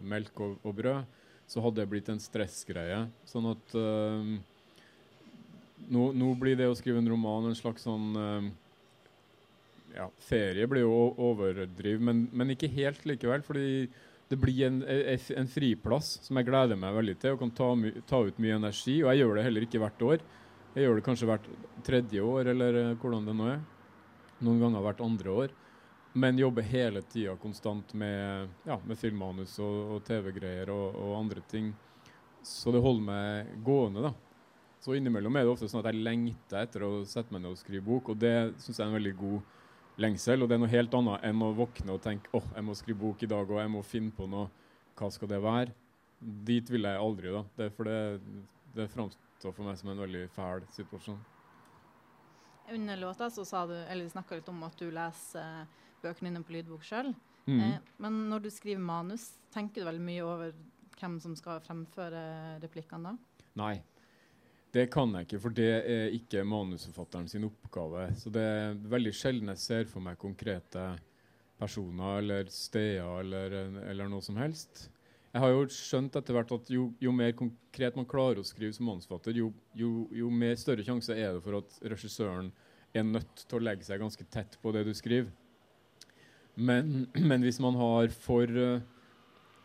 [0.00, 1.20] melk og, og brød,
[1.52, 3.04] så hadde det blitt en stressgreie.
[3.28, 4.32] Sånn at øh,
[5.92, 8.50] nå, nå, blir det å skrive en roman en slags sånn øh,
[9.92, 13.44] ja, Ferie blir jo overdriv, men, men ikke helt likevel.
[13.44, 13.90] fordi
[14.32, 14.78] det blir en,
[15.36, 17.66] en, friplass som jeg gleder meg veldig til og kan ta,
[18.08, 18.94] ta, ut mye energi.
[19.02, 20.22] Og jeg gjør det heller ikke hvert år.
[20.72, 21.48] Jeg gjør det kanskje hvert
[21.84, 23.60] tredje år, eller uh, hvordan det nå er.
[24.40, 25.52] Noen ganger hvert andre år.
[26.24, 31.44] Men jobber hele tida konstant med, ja, med filmmanus og, og TV-greier og, og, andre
[31.52, 31.68] ting.
[32.40, 34.14] Så det holder meg gående, da.
[34.82, 37.60] Så innimellom er det ofte sånn at jeg lengter etter å sette meg ned og
[37.60, 39.52] skrive bok, og det syns jeg er en veldig god
[40.02, 40.42] lengsel.
[40.42, 42.76] Og det er noe helt annet enn å våkne og tenke åh, oh, jeg må
[42.78, 44.50] skrive bok i dag, og jeg må finne på noe.
[44.98, 45.74] Hva skal det være?
[46.20, 47.42] Dit vil jeg aldri, da.
[47.58, 47.98] Det, for det,
[48.76, 51.20] det framstår for meg som en veldig fæl situasjon.
[52.72, 56.44] Under låta så sa du, eller snakka litt om at du leser uh, bøkene dine
[56.46, 57.10] på lydbok sjøl.
[57.46, 57.58] Mm.
[57.58, 60.52] Eh, men når du skriver manus, tenker du veldig mye over
[61.00, 62.22] hvem som skal fremføre
[62.62, 63.44] replikkene da?
[63.58, 63.74] Nei,
[64.72, 68.06] det kan jeg ikke, for det er ikke manusforfatteren sin oppgave.
[68.16, 70.86] Så det er veldig sjelden jeg ser for meg konkrete
[71.60, 74.86] personer eller steder eller, eller, noe som helst.
[75.32, 78.72] Jeg har jo skjønt etter hvert at jo, jo mer konkret man klarer å skrive
[78.76, 82.50] som manusforfatter, jo, jo, jo, mer større sjanse er det for at regissøren
[82.92, 85.30] er nødt til å legge seg ganske tett på det du skriver.
[86.56, 88.80] Men, men hvis man har for uh,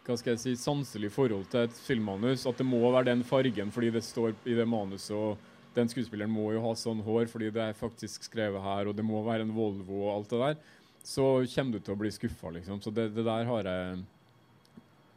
[0.08, 3.74] hva skal jeg si, sanselig forhold til et filmmanus, at det må være den fargen
[3.76, 5.38] fordi det står i det manuset, og
[5.78, 9.06] den skuespilleren må jo ha sånn hår fordi det er faktisk skrevet her, og det
[9.06, 10.62] må være en Volvo og alt det der,
[11.08, 12.80] så kommer du til å bli skuffa, liksom.
[12.84, 14.00] Så det, det, der har jeg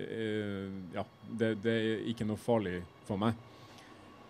[0.04, 3.38] eh, Ja, det, det, er ikke noe farlig for meg.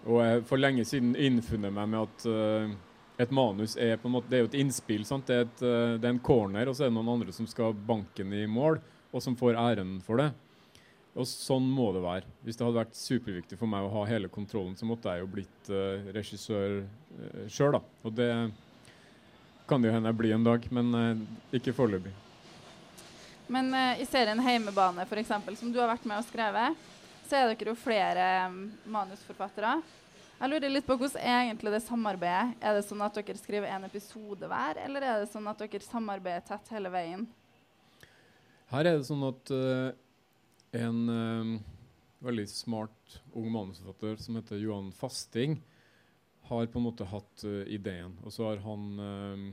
[0.08, 2.72] Og jeg for lenge siden innfunnet meg med at uh,
[3.20, 5.04] et manus er på en måte, det er jo et innspill.
[5.04, 5.26] sant?
[5.28, 7.48] Det er, et, uh, det er en corner, og så er det noen andre som
[7.50, 8.80] skal banke den i mål,
[9.12, 10.30] og som får æren for det.
[11.18, 12.28] Og sånn må det være.
[12.46, 15.30] Hvis det hadde vært superviktig for meg å ha hele kontrollen, så måtte jeg jo
[15.32, 17.80] blitt uh, regissør uh, sjøl, da.
[18.06, 18.30] Og det
[19.70, 22.12] kan det jo hende jeg blir en dag, men uh, ikke foreløpig.
[23.50, 26.78] Men uh, i serien 'Heimebane', f.eks., som du har vært med og skrevet,
[27.26, 29.80] så er dere jo flere um, manusforfattere.
[30.40, 32.54] Jeg lurer litt på Hvordan er egentlig det samarbeidet?
[32.64, 35.82] Er det sånn at dere skriver en episode hver, eller er det sånn at dere
[35.84, 37.26] samarbeider tett hele veien?
[38.70, 39.90] Her er det sånn at uh,
[40.76, 41.60] en uh,
[42.18, 45.60] veldig smart ung manusforfatter som heter Johan Fasting,
[46.50, 48.16] har på en måte hatt uh, ideen.
[48.24, 49.44] Og så har han uh,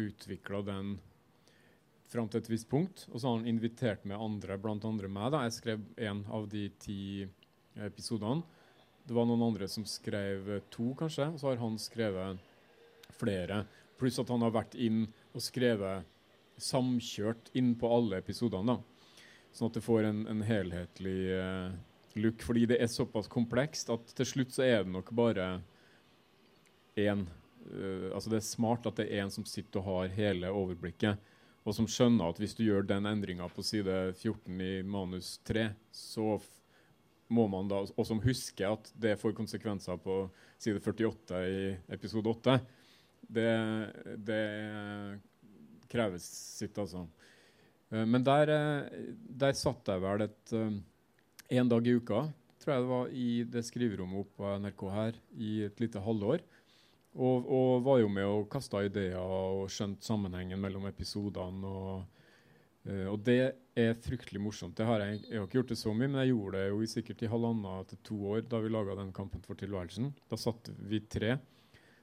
[0.00, 0.96] utvikla den
[2.10, 3.06] fram til et visst punkt.
[3.10, 5.32] Og så har han invitert med andre, andre meg.
[5.34, 5.44] da.
[5.46, 7.00] Jeg skrev én av de ti
[7.76, 8.44] episodene.
[9.06, 11.28] Det var noen andre som skrev to, kanskje.
[11.32, 12.42] Og så har han skrevet
[13.16, 13.64] flere.
[13.98, 16.06] Pluss at han har vært inn og skrevet
[16.56, 18.76] samkjørt inn på alle episodene.
[18.76, 18.95] da.
[19.56, 21.72] Sånn at det får en, en helhetlig uh,
[22.20, 22.42] look.
[22.44, 25.46] Fordi det er såpass komplekst at til slutt så er det nok bare
[27.00, 27.24] én.
[27.64, 31.32] Uh, altså det er smart at det er én som sitter og har hele overblikket.
[31.66, 35.70] Og som skjønner at hvis du gjør den endringa på side 14 i manus 3,
[35.90, 36.36] så
[37.26, 40.28] må man da, og som husker at det får konsekvenser på
[40.62, 41.64] side 48 i
[41.96, 42.60] episode 8,
[43.26, 43.50] det,
[44.28, 44.42] det
[45.90, 46.28] kreves
[46.60, 47.02] sitt, altså.
[47.90, 52.26] Eh, men der, eh, der satt jeg vel et eh, dag i uka,
[52.62, 56.44] tror jeg det var, i det skriverommet oppe på NRK her i et lite halvår.
[57.16, 61.64] Og, og var jo med og kasta ideer og skjønte sammenhengen mellom episodene.
[61.64, 62.18] Og,
[63.08, 63.38] og, det
[63.72, 64.82] er fryktelig morsomt.
[64.84, 66.90] Har jeg, jeg, har ikke gjort det så mye, men jeg gjorde det jo i
[66.92, 70.10] sikkert i halvannet til to år da vi laga den Kampen for tilværelsen.
[70.28, 71.38] Da satt vi tre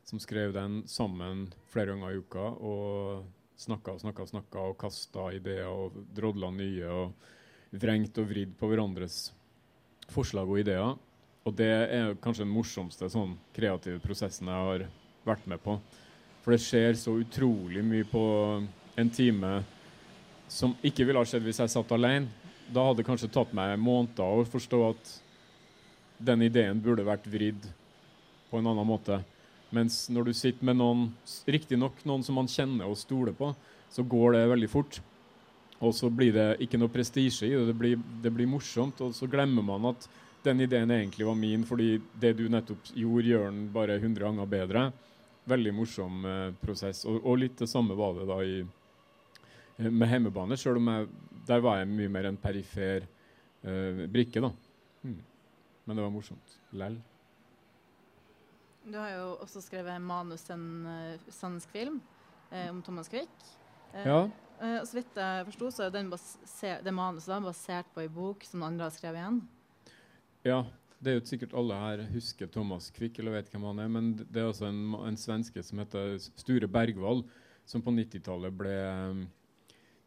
[0.03, 2.49] som skrev den sammen flere ganger i uka.
[2.57, 7.31] og snakka og snakka og snakka og kasta ideer og drodla nye og
[7.73, 9.31] vrengt og vridd på hverandres
[10.13, 10.95] forslag og ideer.
[11.43, 14.85] Og det er kanskje den morsomste sånn kreative prosessen jeg har
[15.27, 15.77] vært med på.
[16.43, 18.23] For det skjer så utrolig mye på
[18.99, 19.57] en time
[20.51, 22.29] som ikke ville ha skjedd hvis jeg satt alene.
[22.73, 25.13] Da hadde det kanskje tatt meg måneder å forstå at
[26.23, 27.65] den ideen burde vært vridd
[28.49, 29.19] på en annen måte.
[29.73, 31.07] Mens når du sitter med noen,
[31.49, 33.49] riktignok noen som man kjenner og stoler på,
[33.93, 34.99] så går det veldig fort.
[35.83, 37.65] Og så blir det ikke noe prestisje i det.
[37.71, 39.01] Det blir, det blir, morsomt.
[39.03, 40.05] Og så glemmer man at
[40.45, 44.51] den ideen egentlig var min, fordi det du nettopp gjorde, gjør den bare 100 ganger
[44.53, 44.85] bedre.
[45.49, 47.03] Veldig morsom eh, prosess.
[47.09, 51.09] Og, og, litt det samme var det da i, eh, med hjemmebane, sjøl om jeg,
[51.49, 54.43] der var jeg mye mer en perifer eh, brikke.
[54.43, 54.53] da.
[55.03, 55.19] Hmm.
[55.83, 57.01] Men det var morsomt lell.
[58.83, 62.01] Du har jo også skrevet manus til en uh, svensk film
[62.51, 63.31] eh, om Thomas Quick.
[63.93, 64.29] Eh, ja.
[64.61, 68.43] Eh, så vidt jeg forsto, så er den det manuset da, basert på ei bok
[68.47, 69.39] som andre har skrevet igjen.
[70.43, 70.59] Ja,
[70.99, 73.91] det er jo sikkert alle her husker Thomas Quick, eller vet hvem han er.
[73.91, 77.23] Men det er også en, en svenske som heter Sture Bergwall,
[77.67, 78.75] som på 90-tallet ble
[79.07, 79.25] um,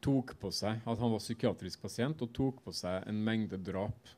[0.04, 4.10] tok på seg at han var psykiatrisk pasient og tok på seg en mengde drap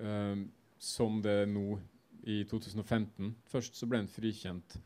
[0.00, 0.46] um,
[0.80, 1.76] som det nå
[2.22, 3.32] i 2015.
[3.50, 4.76] Først så ble han frikjent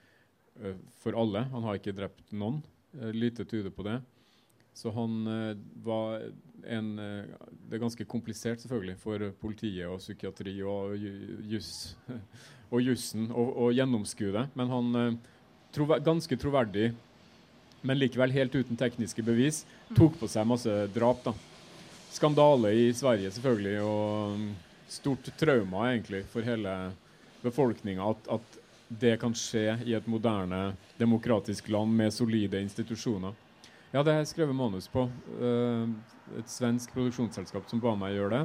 [0.61, 1.47] uh, for alle.
[1.53, 2.63] Han har ikke drept noen.
[2.97, 4.01] Uh, lite tyder på det.
[4.77, 6.29] Så han uh, var
[6.67, 10.97] en Det er ganske komplisert selvfølgelig for politiet og psykiatri og
[11.47, 11.95] juss
[12.73, 14.43] og jussen å gjennomskue.
[14.59, 15.19] Men han
[15.71, 16.89] tro, ganske troverdig,
[17.87, 19.63] men likevel helt uten tekniske bevis,
[19.95, 21.23] tok på seg masse drap.
[21.23, 21.37] da.
[22.17, 24.47] Skandale i Sverige selvfølgelig, og um,
[24.89, 26.73] stort trauma egentlig for hele
[27.43, 33.33] befolkninga at, at, det kan skje i et moderne, demokratisk land med solide institusjoner.
[33.91, 35.09] Ja, det har jeg skrevet manus på.
[35.41, 35.91] Uh,
[36.39, 38.45] et svensk produksjonsselskap som ba meg gjøre det.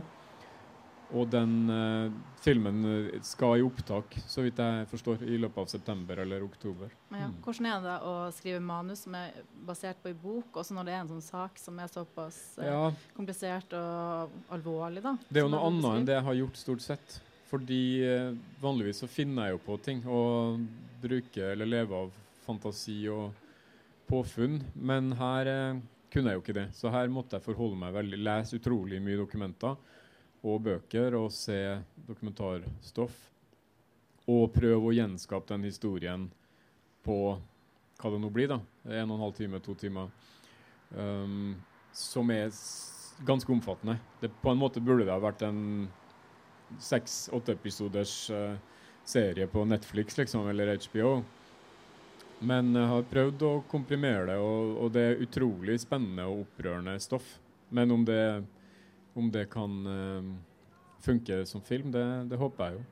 [1.12, 5.72] Og den eh, filmen eh, skal i opptak, så vidt jeg forstår, i løpet av
[5.72, 6.94] september eller oktober.
[7.12, 7.28] Ja.
[7.28, 7.34] Mm.
[7.44, 10.94] Hvordan er det å skrive manus som er basert på en bok, også når det
[10.96, 12.86] er en sånn sak som er såpass eh, Ja,
[13.18, 15.04] komplisert og alvorlig?
[15.04, 15.18] da?
[15.28, 17.20] Det er jo noe annet enn det jeg har gjort stort sett.
[17.52, 18.34] Fordi eh,
[18.64, 20.62] vanligvis så finner jeg jo på ting og
[21.02, 22.14] bruker eller lever av
[22.46, 23.36] fantasi og
[24.08, 24.62] påfunn.
[24.74, 25.82] Men her eh,
[26.14, 26.68] kunne jeg jo ikke det.
[26.78, 29.76] Så her måtte jeg forholde meg veldig Lese utrolig mye dokumenter
[30.42, 31.60] og bøker og se
[32.08, 33.18] dokumentarstoff.
[34.32, 36.30] Og prøve å gjenskape den historien
[37.04, 37.18] på
[38.02, 38.62] hva det nå blir, da.
[38.88, 40.08] En og en halv time, to timer.
[40.96, 41.56] Um,
[41.94, 42.50] som er
[43.28, 43.98] ganske omfattende.
[44.22, 45.90] Det, på en måte burde det ha vært en
[46.80, 48.56] seks-åtte episoders uh,
[49.04, 51.22] serie på Netflix liksom, eller HBO.
[52.42, 56.96] Men jeg har prøvd å komprimere det, og, og det er utrolig spennende og opprørende
[57.04, 57.36] stoff.
[57.70, 58.44] Men om det,
[59.14, 60.32] om det kan uh,
[61.06, 62.86] funke som film, det, det håper jeg jo.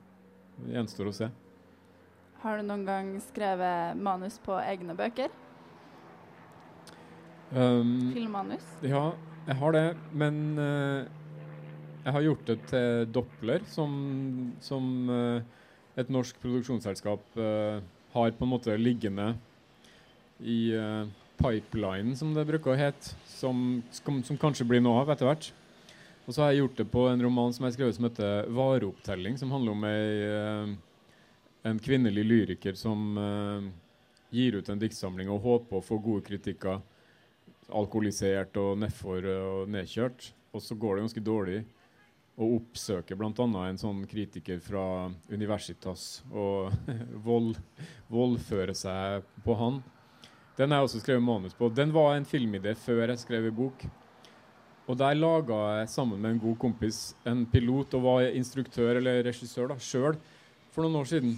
[0.60, 1.30] Det gjenstår å se.
[2.40, 5.32] Har du noen gang skrevet manus på egne bøker?
[7.50, 8.64] Um, Filmmanus?
[8.86, 9.10] Ja,
[9.48, 11.08] jeg har det, men eh,
[12.04, 13.92] jeg har gjort det til Doppler, som,
[14.64, 15.42] som eh,
[16.00, 17.80] et norsk produksjonsselskap eh,
[18.14, 19.34] har på en måte liggende
[20.40, 21.04] i uh,
[21.40, 25.50] pipelinen, som det bruker å hete, som, som, som kanskje blir noe av etter hvert.
[26.26, 29.38] Og så har jeg gjort det på en roman som jeg skrev som heter 'Vareopptelling',
[29.40, 30.74] som handler om ei, eh,
[31.70, 33.68] en kvinnelig lyriker som eh,
[34.30, 36.80] gir ut en diktsamling og håper å få gode kritikker
[37.70, 40.32] alkoholisert og nedfor og nedkjørt.
[40.54, 41.64] Og så går det ganske dårlig.
[42.40, 43.30] Og oppsøker bl.a.
[43.68, 44.82] en sånn kritiker fra
[45.28, 46.72] Universitas og
[47.28, 47.58] vold,
[48.08, 49.82] voldfører seg på han.
[50.56, 51.68] Den har jeg også skrevet manus på.
[51.72, 53.84] Den var en filmidé før jeg skrev en bok.
[54.88, 59.22] Og der laga jeg sammen med en god kompis en pilot og var instruktør eller
[59.28, 60.16] regissør sjøl
[60.72, 61.36] for noen år siden.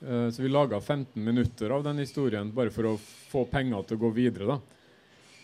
[0.00, 3.98] Eh, så vi laga 15 minutter av den historien bare for å få penger til
[3.98, 4.54] å gå videre.
[4.54, 4.83] da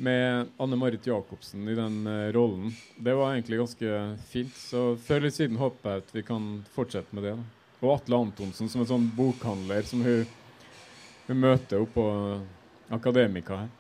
[0.01, 2.73] med Anne Marit Jacobsen i den uh, rollen.
[2.97, 3.97] Det var egentlig ganske
[4.31, 4.55] fint.
[4.57, 7.35] Så før eller siden håper jeg at vi kan fortsette med det.
[7.37, 7.45] Da.
[7.81, 10.25] Og Atle Antonsen som en sånn bokhandler som hun,
[11.29, 12.07] hun møter oppå
[12.93, 13.77] Akademika her.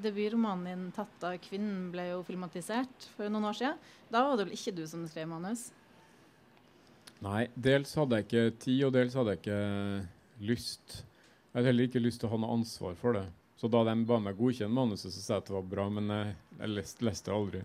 [0.00, 3.76] Debutromanen din 'Tatt av kvinnen' ble jo filmatisert for noen år siden.
[4.08, 5.68] Da var det vel ikke du som skrev manus?
[7.20, 9.60] Nei, dels hadde jeg ikke tid, og dels hadde jeg ikke
[10.48, 11.02] lyst.
[11.50, 13.26] Jeg hadde heller ikke lyst til å ha noe ansvar for det.
[13.60, 16.06] Så da de ba meg godkjenne manuset, så sa jeg at det var bra, men
[16.14, 17.60] jeg, leste, leste aldri.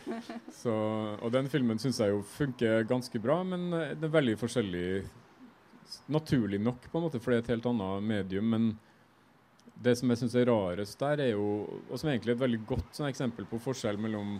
[0.62, 4.38] Så, og den filmen syns jeg jo funker ganske bra, men eh, det er veldig
[4.40, 4.86] forskjellig
[6.08, 8.46] Naturlig nok, på en måte, for det er et helt annet medium.
[8.50, 8.64] Men
[9.84, 11.44] det som jeg syns er rarest der, er jo,
[11.90, 14.38] og som egentlig er et veldig godt sånn, eksempel på forskjell mellom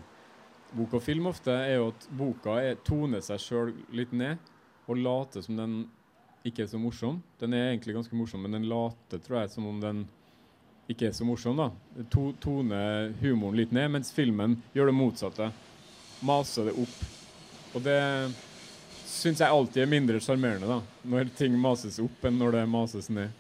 [0.75, 4.41] bok og film ofte, er jo at boka er, toner seg sjøl litt ned
[4.89, 5.77] og later som den
[6.49, 7.21] ikke er så morsom.
[7.41, 10.07] Den er egentlig ganske morsom, men den later, tror jeg, som om den
[10.91, 11.57] ikke er så morsom.
[11.57, 11.71] da.
[12.13, 15.51] To, toner humoren litt ned, mens filmen gjør det motsatte.
[16.25, 16.99] Maser det opp.
[17.75, 18.01] Og det
[19.09, 21.09] syns jeg alltid er mindre sjarmerende, da.
[21.09, 23.33] Når ting mases opp, enn når det mases ned.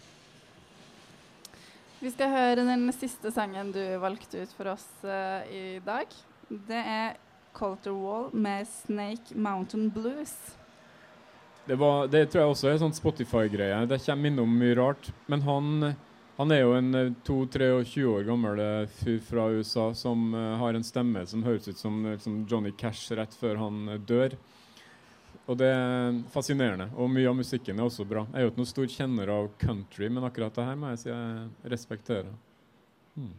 [2.04, 6.11] Vi skal høre den siste sangen du valgte ut for oss uh, i dag.
[6.50, 7.16] Det er
[7.57, 10.37] Colter Wall med 'Snake Mountain Blues'.
[11.64, 13.87] Det, var, det tror jeg også er sånn Spotify-greie.
[13.88, 15.09] Det kommer innom mye rart.
[15.33, 15.94] Men han,
[16.37, 20.75] han er jo en eh, 22-23 år gammel eh, fyr fra USA som eh, har
[20.75, 24.35] en stemme som høres ut som eh, liksom Johnny Cash rett før han eh, dør.
[25.47, 26.88] Og det er fascinerende.
[26.97, 28.25] Og mye av musikken er også bra.
[28.33, 31.03] Jeg er jo ikke noen stor kjenner av country, men akkurat det her må jeg
[31.03, 32.33] si jeg respekterer.
[33.14, 33.35] Hmm.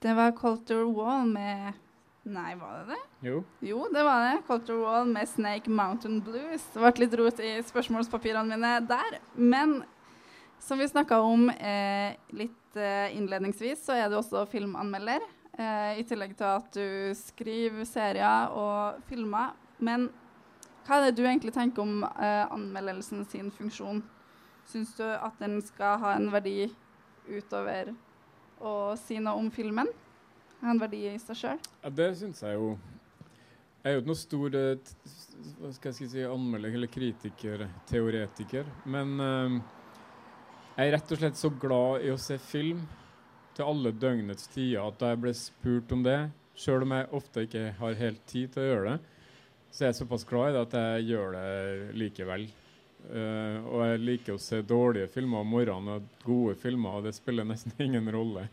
[0.00, 1.76] Det var Colter Wall med
[2.30, 2.98] Nei, var det det?
[3.26, 3.38] Jo.
[3.64, 4.42] Jo, det var det.
[4.46, 6.66] Culture Wall med 'Snake Mountain Blues'.
[6.74, 9.18] Det ble litt rot i spørsmålspapirene mine der.
[9.34, 9.82] Men
[10.58, 15.24] som vi snakka om eh, litt eh, innledningsvis, så er du også filmanmelder.
[15.58, 19.56] Eh, I tillegg til at du skriver serier og filmer.
[19.78, 20.10] Men
[20.86, 24.04] hva er det du egentlig tenker om eh, anmeldelsen sin funksjon?
[24.70, 26.70] Syns du at den skal ha en verdi
[27.26, 27.90] utover
[28.60, 29.90] å si noe om filmen?
[30.60, 31.60] Ha en verdi i seg sjøl?
[31.80, 32.74] Ja, det syns jeg jo.
[33.80, 34.90] Jeg er jo ikke noen stor eh,
[35.60, 38.68] hva skal jeg si, anmelder eller kritiker, teoretiker.
[38.84, 39.54] Men eh,
[40.76, 42.82] jeg er rett og slett så glad i å se film
[43.56, 46.18] til alle døgnets tider at da jeg ble spurt om det,
[46.60, 49.16] sjøl om jeg ofte ikke har helt tid til å gjøre det,
[49.70, 51.50] så er jeg såpass glad i det at jeg gjør det
[52.00, 52.46] likevel.
[53.00, 57.14] Uh, og jeg liker å se dårlige filmer om morgenen og gode filmer, og det
[57.16, 58.48] spiller nesten ingen rolle.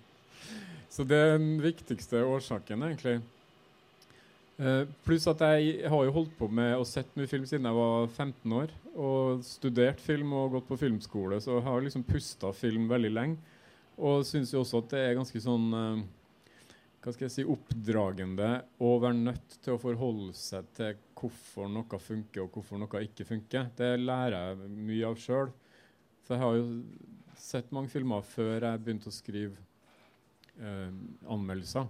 [0.89, 3.19] Så det er den viktigste årsaken, egentlig.
[4.57, 7.77] Uh, pluss at jeg har jo holdt på med å sett mye film siden jeg
[7.77, 8.73] var 15 år.
[8.97, 13.55] Og studert film og gått på filmskole, så jeg har liksom pusta film veldig lenge.
[13.97, 16.05] Og syns jo også at det er ganske sånn uh,
[17.03, 18.49] hva skal jeg si, oppdragende
[18.83, 23.25] å være nødt til å forholde seg til hvorfor noe funker og hvorfor noe ikke
[23.29, 23.69] funker.
[23.77, 25.53] Det lærer jeg mye av sjøl.
[26.25, 26.65] For jeg har jo
[27.39, 29.66] sett mange filmer før jeg begynte å skrive
[30.59, 30.89] eh,
[31.27, 31.87] anmeldelser.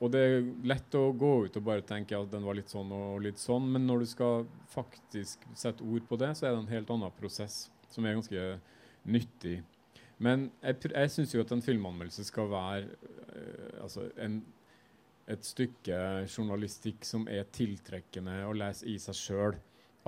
[0.00, 2.92] Og det er lett å gå ut og bare tenke at den var litt sånn
[2.96, 6.62] og litt sånn, men når du skal faktisk sette ord på det, så er det
[6.62, 8.46] en helt annen prosess som er ganske
[9.04, 9.58] nyttig.
[10.20, 12.88] Men jeg, jeg syns jo at en filmanmeldelse skal være
[13.34, 14.40] eh, altså en
[15.30, 19.58] et stykke journalistikk som er tiltrekkende å lese i seg sjøl.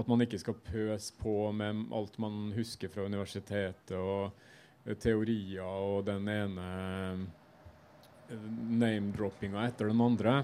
[0.01, 4.33] At man ikke skal pøse på med alt man husker fra universitetet og
[5.03, 6.66] teorier og den ene
[8.83, 10.43] name-droppinga etter den andre.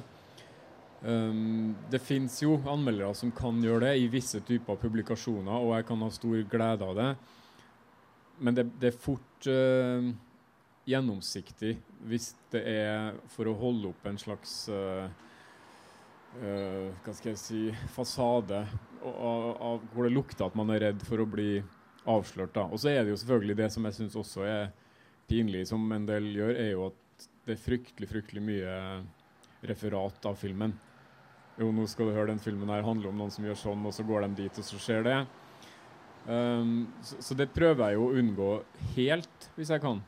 [1.01, 5.87] Um, det fins jo anmeldere som kan gjøre det i visse typer publikasjoner, og jeg
[5.87, 7.11] kan ha stor glede av det.
[8.43, 10.11] Men det, det er fort uh,
[10.89, 11.77] gjennomsiktig
[12.09, 15.07] hvis det er for å holde opp en slags uh,
[16.43, 17.65] uh, hva skal jeg si
[17.95, 18.63] fasade
[19.03, 21.61] av, av, hvor det lukter at man er redd for å bli
[22.09, 22.57] avslørt.
[22.71, 24.71] Og så er det jo selvfølgelig det som jeg syns også er
[25.29, 27.05] pinlig, som en del gjør, er jo at
[27.49, 28.73] det er fryktelig, fryktelig mye
[29.69, 30.75] referat av filmen.
[31.59, 33.95] Jo, nå skal du høre den filmen her handler om noen som gjør sånn, og
[33.97, 35.17] så går de dit, og så skjer det.
[36.29, 38.51] Um, så, så det prøver jeg jo å unngå
[38.95, 40.05] helt, hvis jeg kan.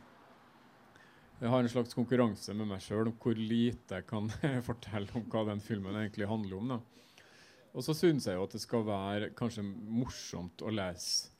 [1.41, 4.29] Jeg har en slags konkurranse med meg sjøl om hvor lite jeg kan
[4.69, 6.75] fortelle om hva den filmen egentlig handler om.
[6.75, 7.25] Da.
[7.73, 11.33] Og så syns jeg jo at det skal være kanskje morsomt å lese.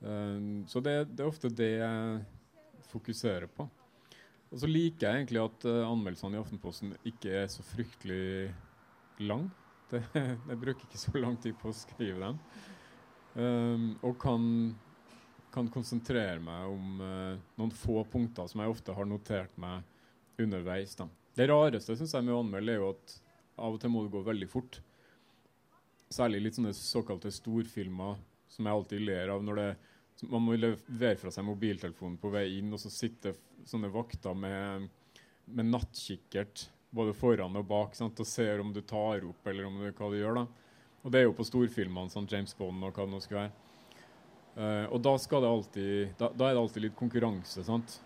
[0.00, 2.24] Um, så det, det, er ofte det jeg
[2.88, 3.68] fokuserer på.
[4.56, 8.48] Og så liker jeg egentlig at uh, anmeldelsene i Aftenposten ikke er så fryktelig
[9.28, 9.50] lang.
[9.90, 12.38] Det, jeg bruker ikke så lang tid på å skrive dem.
[13.36, 14.46] Um, og kan
[15.56, 19.86] kan konsentrere meg om uh, noen få punkter som jeg ofte har notert meg
[20.42, 20.92] underveis.
[20.98, 21.06] Da.
[21.36, 23.14] Det rareste synes jeg med å anmelde er jo at
[23.64, 24.80] av og til må det gå veldig fort.
[26.12, 28.18] Særlig litt sånne såkalte storfilmer
[28.52, 29.44] som jeg alltid ler av.
[29.44, 29.70] når det,
[30.24, 33.36] Man må levere fra seg mobiltelefonen på vei inn, og så sitter
[33.68, 34.88] sånne vakter med,
[35.44, 39.76] med nattkikkert både foran og bak sant, og ser om du tar opp eller om
[39.82, 40.40] du, hva du gjør.
[40.40, 40.46] da.
[41.04, 43.54] Og det er jo på storfilmene, sånn James Bond og hva det nå skal være.
[44.56, 47.64] Uh, og da, skal det alltid, da, da, er det alltid litt konkurranse.
[47.66, 47.98] sant?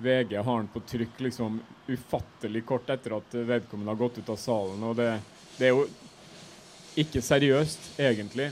[0.00, 4.40] VG har den på trykk liksom ufattelig kort etter at vedkommende har gått ut av
[4.40, 4.82] salen.
[4.88, 5.12] Og det,
[5.58, 5.86] det er jo
[6.98, 8.48] ikke seriøst, egentlig.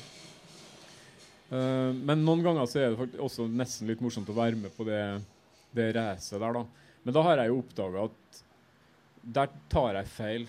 [1.48, 4.84] Uh, men noen ganger så er det også nesten litt morsomt å være med på
[4.88, 5.00] det,
[5.76, 6.64] det racet der, da.
[7.06, 8.40] Men da har jeg jo oppdaga at
[9.38, 10.48] der tar jeg feil.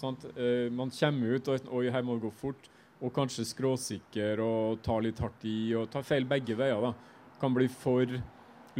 [0.00, 2.70] Uh, man kommer ut, og oi, her må det gå fort
[3.00, 6.80] og kanskje skråsikker og ta litt hardt i og ta feil begge veier.
[6.80, 6.92] da.
[7.40, 8.08] Kan bli for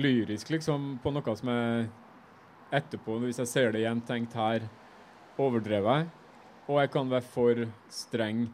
[0.00, 1.88] lyrisk liksom på noe som jeg
[2.76, 4.66] etterpå, hvis jeg ser det igjen, tenkt her
[5.40, 6.10] overdrevet jeg.
[6.70, 8.44] Og jeg kan være for streng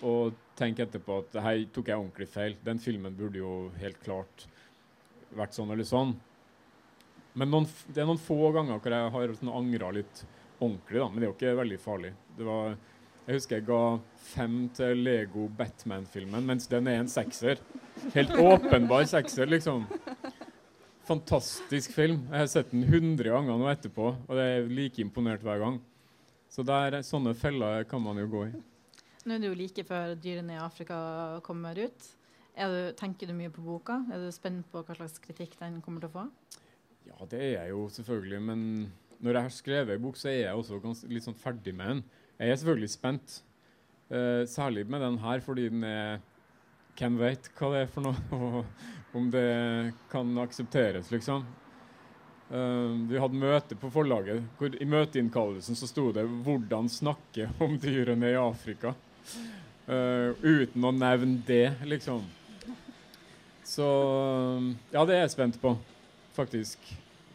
[0.00, 2.56] og, tenke etterpå at her tok jeg ordentlig feil.
[2.60, 4.42] Den filmen burde jo helt klart
[5.32, 6.12] vært sånn eller sånn.
[7.32, 10.20] Men noen, det er noen få ganger hvor jeg har sånn angra litt
[10.58, 11.06] ordentlig, da.
[11.08, 12.12] Men det er jo ikke veldig farlig.
[12.36, 12.74] Var
[13.30, 13.82] jeg husker jeg ga
[14.32, 17.60] fem til Lego Batman-filmen, mens den er en sekser.
[18.16, 19.84] Helt åpenbar sekser, liksom.
[21.06, 22.24] Fantastisk film.
[22.30, 25.78] Jeg har sett den 100 ganger nå etterpå, og det er like imponert hver gang.
[26.50, 28.52] Så der, sånne feller kan man jo gå i.
[29.30, 32.06] Nå er det jo like før 'Dyrene i Afrika' kommer ut.
[32.58, 34.00] Du, tenker du mye på boka?
[34.10, 36.24] Er du spent på hva slags kritikk den kommer til å få?
[37.06, 38.40] Ja, det er jeg jo selvfølgelig.
[38.42, 38.64] Men
[39.22, 41.92] når jeg har skrevet en bok, så er jeg også ganske, litt sånn ferdig med
[41.92, 42.00] den.
[42.40, 43.36] Jeg er selvfølgelig spent.
[44.10, 46.18] Uh, særlig med den her, fordi den er
[46.98, 48.16] Hvem vet hva det er for noe?
[48.34, 49.44] Og om det
[50.10, 51.44] kan aksepteres, liksom.
[52.50, 54.42] Uh, vi hadde møte på forlaget.
[54.58, 58.96] hvor I møteinnkallelsen så sto det 'Hvordan snakke om dyrene i Afrika'.
[59.90, 62.22] Uh, uten å nevne det, liksom.
[63.66, 63.86] Så
[64.90, 65.74] Ja, det er jeg spent på,
[66.36, 66.84] faktisk.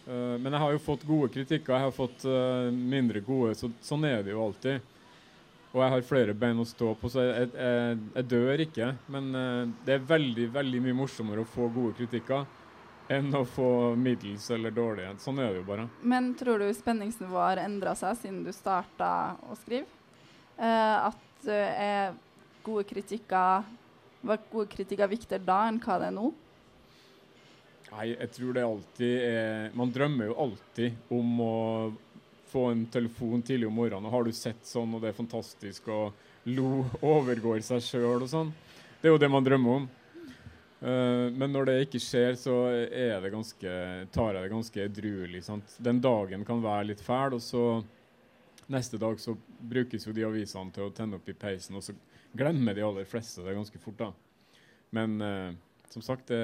[0.08, 3.72] Uh, men jeg har jo fått gode kritikker, jeg har fått uh, mindre gode, så
[3.84, 4.92] sånn er det jo alltid.
[5.76, 8.94] Og jeg har flere bein å stå på, så jeg, jeg, jeg dør ikke.
[9.12, 9.26] Men
[9.84, 12.46] det er veldig veldig mye morsommere å få gode kritikker
[13.12, 13.68] enn å få
[14.00, 15.18] middels eller dårlige.
[15.20, 15.90] Sånn er det jo bare.
[16.00, 19.10] Men tror du spenningsnivået har endra seg siden du starta
[19.52, 19.92] å skrive?
[20.56, 22.16] Uh, at er
[22.66, 23.66] gode kritikker
[24.26, 26.32] var gode kritikker viktigere da enn hva det er nå?
[27.92, 31.58] Nei, jeg tror det alltid er Man drømmer jo alltid om å
[32.50, 34.06] få en telefon tidlig om morgenen.
[34.06, 36.14] og 'Har du sett sånn, og det er fantastisk', og
[36.46, 36.86] lo
[37.16, 38.54] overgår seg sjøl og sånn.
[39.02, 39.90] Det er jo det man drømmer om.
[40.82, 43.72] Uh, men når det ikke skjer, så er det ganske,
[44.12, 45.44] tar jeg det ganske edruelig.
[45.80, 47.84] Den dagen kan være litt fæl, og så
[48.72, 51.96] neste dag så brukes jo de avisene til å tenne opp i peisen, og så
[52.36, 54.00] glemmer de aller fleste det ganske fort.
[54.00, 54.12] da.
[54.96, 55.52] Men eh,
[55.92, 56.42] som sagt, det,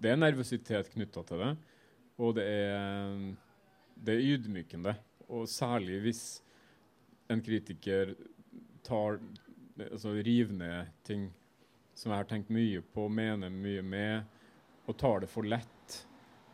[0.00, 1.52] det er nervøsitet knytta til det.
[2.22, 3.18] Og det er,
[4.00, 4.94] det er ydmykende.
[5.28, 6.22] Og særlig hvis
[7.32, 8.14] en kritiker
[8.86, 9.18] tar,
[9.90, 11.28] altså river ting
[11.96, 14.24] som jeg har tenkt mye på, mener mye med,
[14.86, 15.96] og tar det for lett.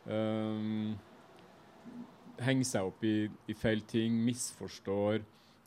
[0.06, 0.94] Um,
[2.46, 3.16] henger seg opp i,
[3.48, 5.22] i, feil ting, misforstår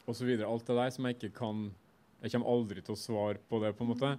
[0.10, 0.32] osv.
[0.46, 1.68] Alt det der som jeg ikke kan
[2.24, 4.12] Jeg kommer aldri til å svare på det, på en måte.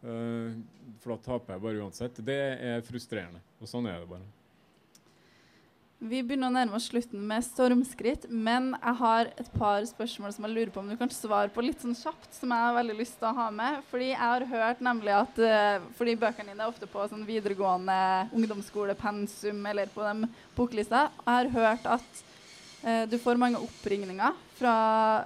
[0.00, 0.56] Uh,
[0.98, 2.16] for da taper jeg bare uansett.
[2.26, 2.38] Det
[2.70, 3.42] er frustrerende.
[3.60, 4.26] Og sånn er det bare.
[6.00, 10.46] Vi begynner å nærme oss slutten med stormskritt, men jeg har et par spørsmål som
[10.46, 12.96] jeg lurer på om du kan svare på litt sånn kjapt, som jeg har veldig
[12.96, 13.82] lyst til å ha med.
[13.90, 17.98] Fordi jeg har hørt nemlig at uh, Fordi bøkene dine er ofte på sånn videregående
[18.32, 21.04] ungdomsskolepensum eller på de boklista.
[21.20, 22.24] Jeg har hørt at
[22.86, 24.74] uh, du får mange oppringninger fra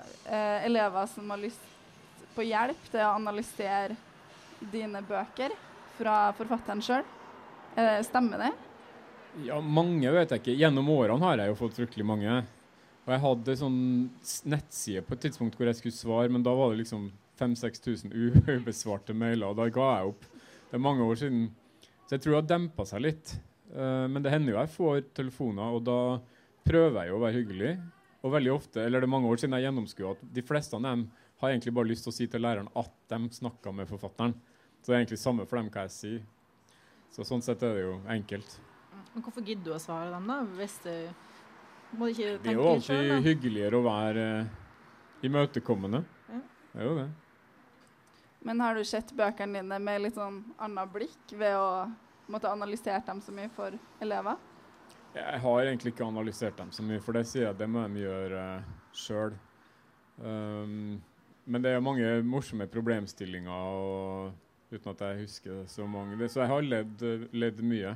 [0.02, 1.72] uh, elever som har lyst
[2.34, 3.94] på hjelp til å analysere
[4.74, 5.54] dine bøker
[6.02, 7.06] fra forfatteren sjøl.
[8.06, 8.54] Stemmer det?
[9.42, 10.54] Ja, mange vet jeg ikke.
[10.60, 12.36] Gjennom årene har jeg jo fått fryktelig mange.
[13.04, 13.78] Og jeg hadde sånn
[14.48, 17.08] nettside på et tidspunkt hvor jeg skulle svare, men da var det liksom
[17.40, 18.14] 5000-6000
[18.60, 20.28] ubesvarte mailer, og da ga jeg opp.
[20.70, 21.48] Det er mange år siden.
[22.06, 23.34] Så jeg tror det har dempa seg litt.
[23.74, 25.98] Uh, men det hender jo jeg får telefoner, og da
[26.64, 27.72] prøver jeg jo å være hyggelig.
[28.24, 30.86] Og veldig ofte, eller det er mange år siden jeg gjennomskua at de fleste av
[30.86, 31.08] dem
[31.42, 34.32] har egentlig bare lyst til å si til læreren at de snakka med forfatteren.
[34.78, 36.22] Så det er egentlig samme for dem hva jeg sier.
[37.12, 38.56] Så sånn sett er det jo enkelt.
[39.14, 40.40] Men hvorfor gidder du å svare dem, da?
[40.58, 40.96] Hvis det,
[41.94, 46.00] må du ikke tenke det er jo alltid selv, hyggeligere å være uh, imøtekommende.
[46.30, 46.40] Ja.
[46.72, 47.10] Det er jo det.
[48.44, 51.68] Men har du sett bøkene dine med litt sånn annet blikk ved å
[52.32, 54.40] måtte analysere dem så mye for elever?
[55.14, 58.02] Jeg har egentlig ikke analysert dem så mye, for det sier jeg det må de
[58.02, 59.36] gjøre uh, sjøl.
[60.18, 60.96] Um,
[61.44, 64.34] men det er mange morsomme problemstillinger, og,
[64.72, 66.18] uten at jeg husker så mange.
[66.28, 67.94] Så jeg har ledd, ledd mye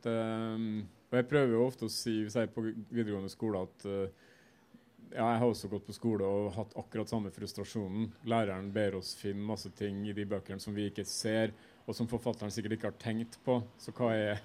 [0.00, 3.64] at um, Og jeg prøver jo ofte å si, hvis jeg er på videregående skole,
[3.66, 4.28] at uh,
[5.10, 8.12] ja, jeg har også gått på skole og hatt akkurat samme frustrasjonen.
[8.30, 11.50] Læreren ber oss finne masse ting i de bøkene som vi ikke ser,
[11.82, 13.58] og som forfatteren sikkert ikke har tenkt på.
[13.82, 14.42] Så hva er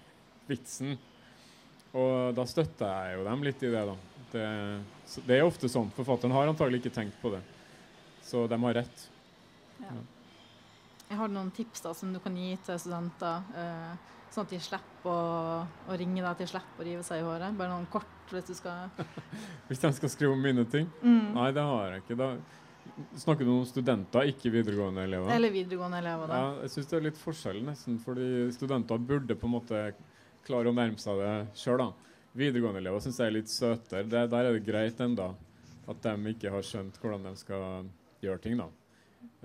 [0.49, 0.95] vitsen?
[1.95, 3.95] Og da støtter jeg jo dem litt i det, da.
[4.33, 4.47] Det,
[5.29, 5.93] det er ofte sånn.
[5.95, 7.43] Forfatteren har antagelig ikke tenkt på det.
[8.25, 9.05] Så de har rett.
[9.85, 9.95] Ja.
[11.09, 13.45] Jeg har noen tips da, som du kan gi til studenter.
[13.53, 17.21] Uh, Sånn at de slipper å, å ringe deg, at de slipper å rive seg
[17.21, 17.55] i håret?
[17.55, 18.89] Bare noen kort hvis du skal
[19.69, 20.89] Hvis de skal skrive om mine ting?
[21.05, 21.29] Mm.
[21.37, 22.17] Nei, det har jeg ikke.
[22.19, 22.27] Da
[23.21, 25.31] snakker du om studenter, ikke videregående elever?
[25.37, 26.41] Eller videregående elever, da.
[26.41, 28.01] Ja, jeg syns det er litt forskjell, nesten.
[28.03, 28.27] Fordi
[28.57, 29.85] studenter burde på en måte
[30.45, 31.87] klare å nærme seg det sjøl,
[32.35, 34.03] Videregående elever syns jeg er litt søtere.
[34.03, 35.29] Det, der er det greit enda
[35.87, 37.87] at de ikke har skjønt hvordan de skal
[38.25, 38.67] gjøre ting, da.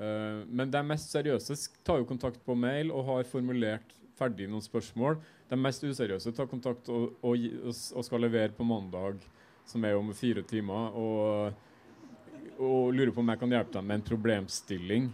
[0.01, 1.57] Uh, men de mest seriøse
[1.87, 5.19] tar jo kontakt på mail og har formulert ferdig noen spørsmål.
[5.51, 9.23] De mest useriøse tar kontakt og, og, og, skal levere på mandag,
[9.69, 14.01] som er om fire timer, og, og lurer på om jeg kan hjelpe dem med
[14.01, 15.11] en problemstilling.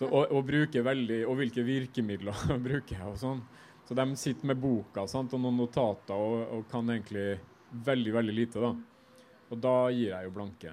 [0.00, 3.06] Så, og, veldig, og, hvilke virkemidler bruker jeg.
[3.06, 3.42] og sånn.
[3.88, 7.40] Så de sitter med boka sant, og noen notater og, kan egentlig
[7.70, 8.62] veldig, veldig lite.
[8.62, 8.70] da.
[9.50, 10.72] Og da gir jeg jo blanke.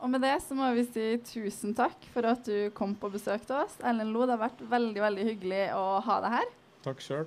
[0.00, 3.46] Og med det så må vi si tusen takk for at du kom på besøk
[3.48, 3.78] til oss.
[3.84, 6.54] Ellen Lo, det har vært veldig veldig hyggelig å ha deg her.
[6.86, 7.26] Takk sjøl.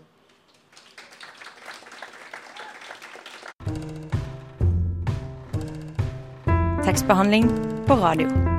[6.86, 7.52] Tekstbehandling
[7.90, 8.59] på radio.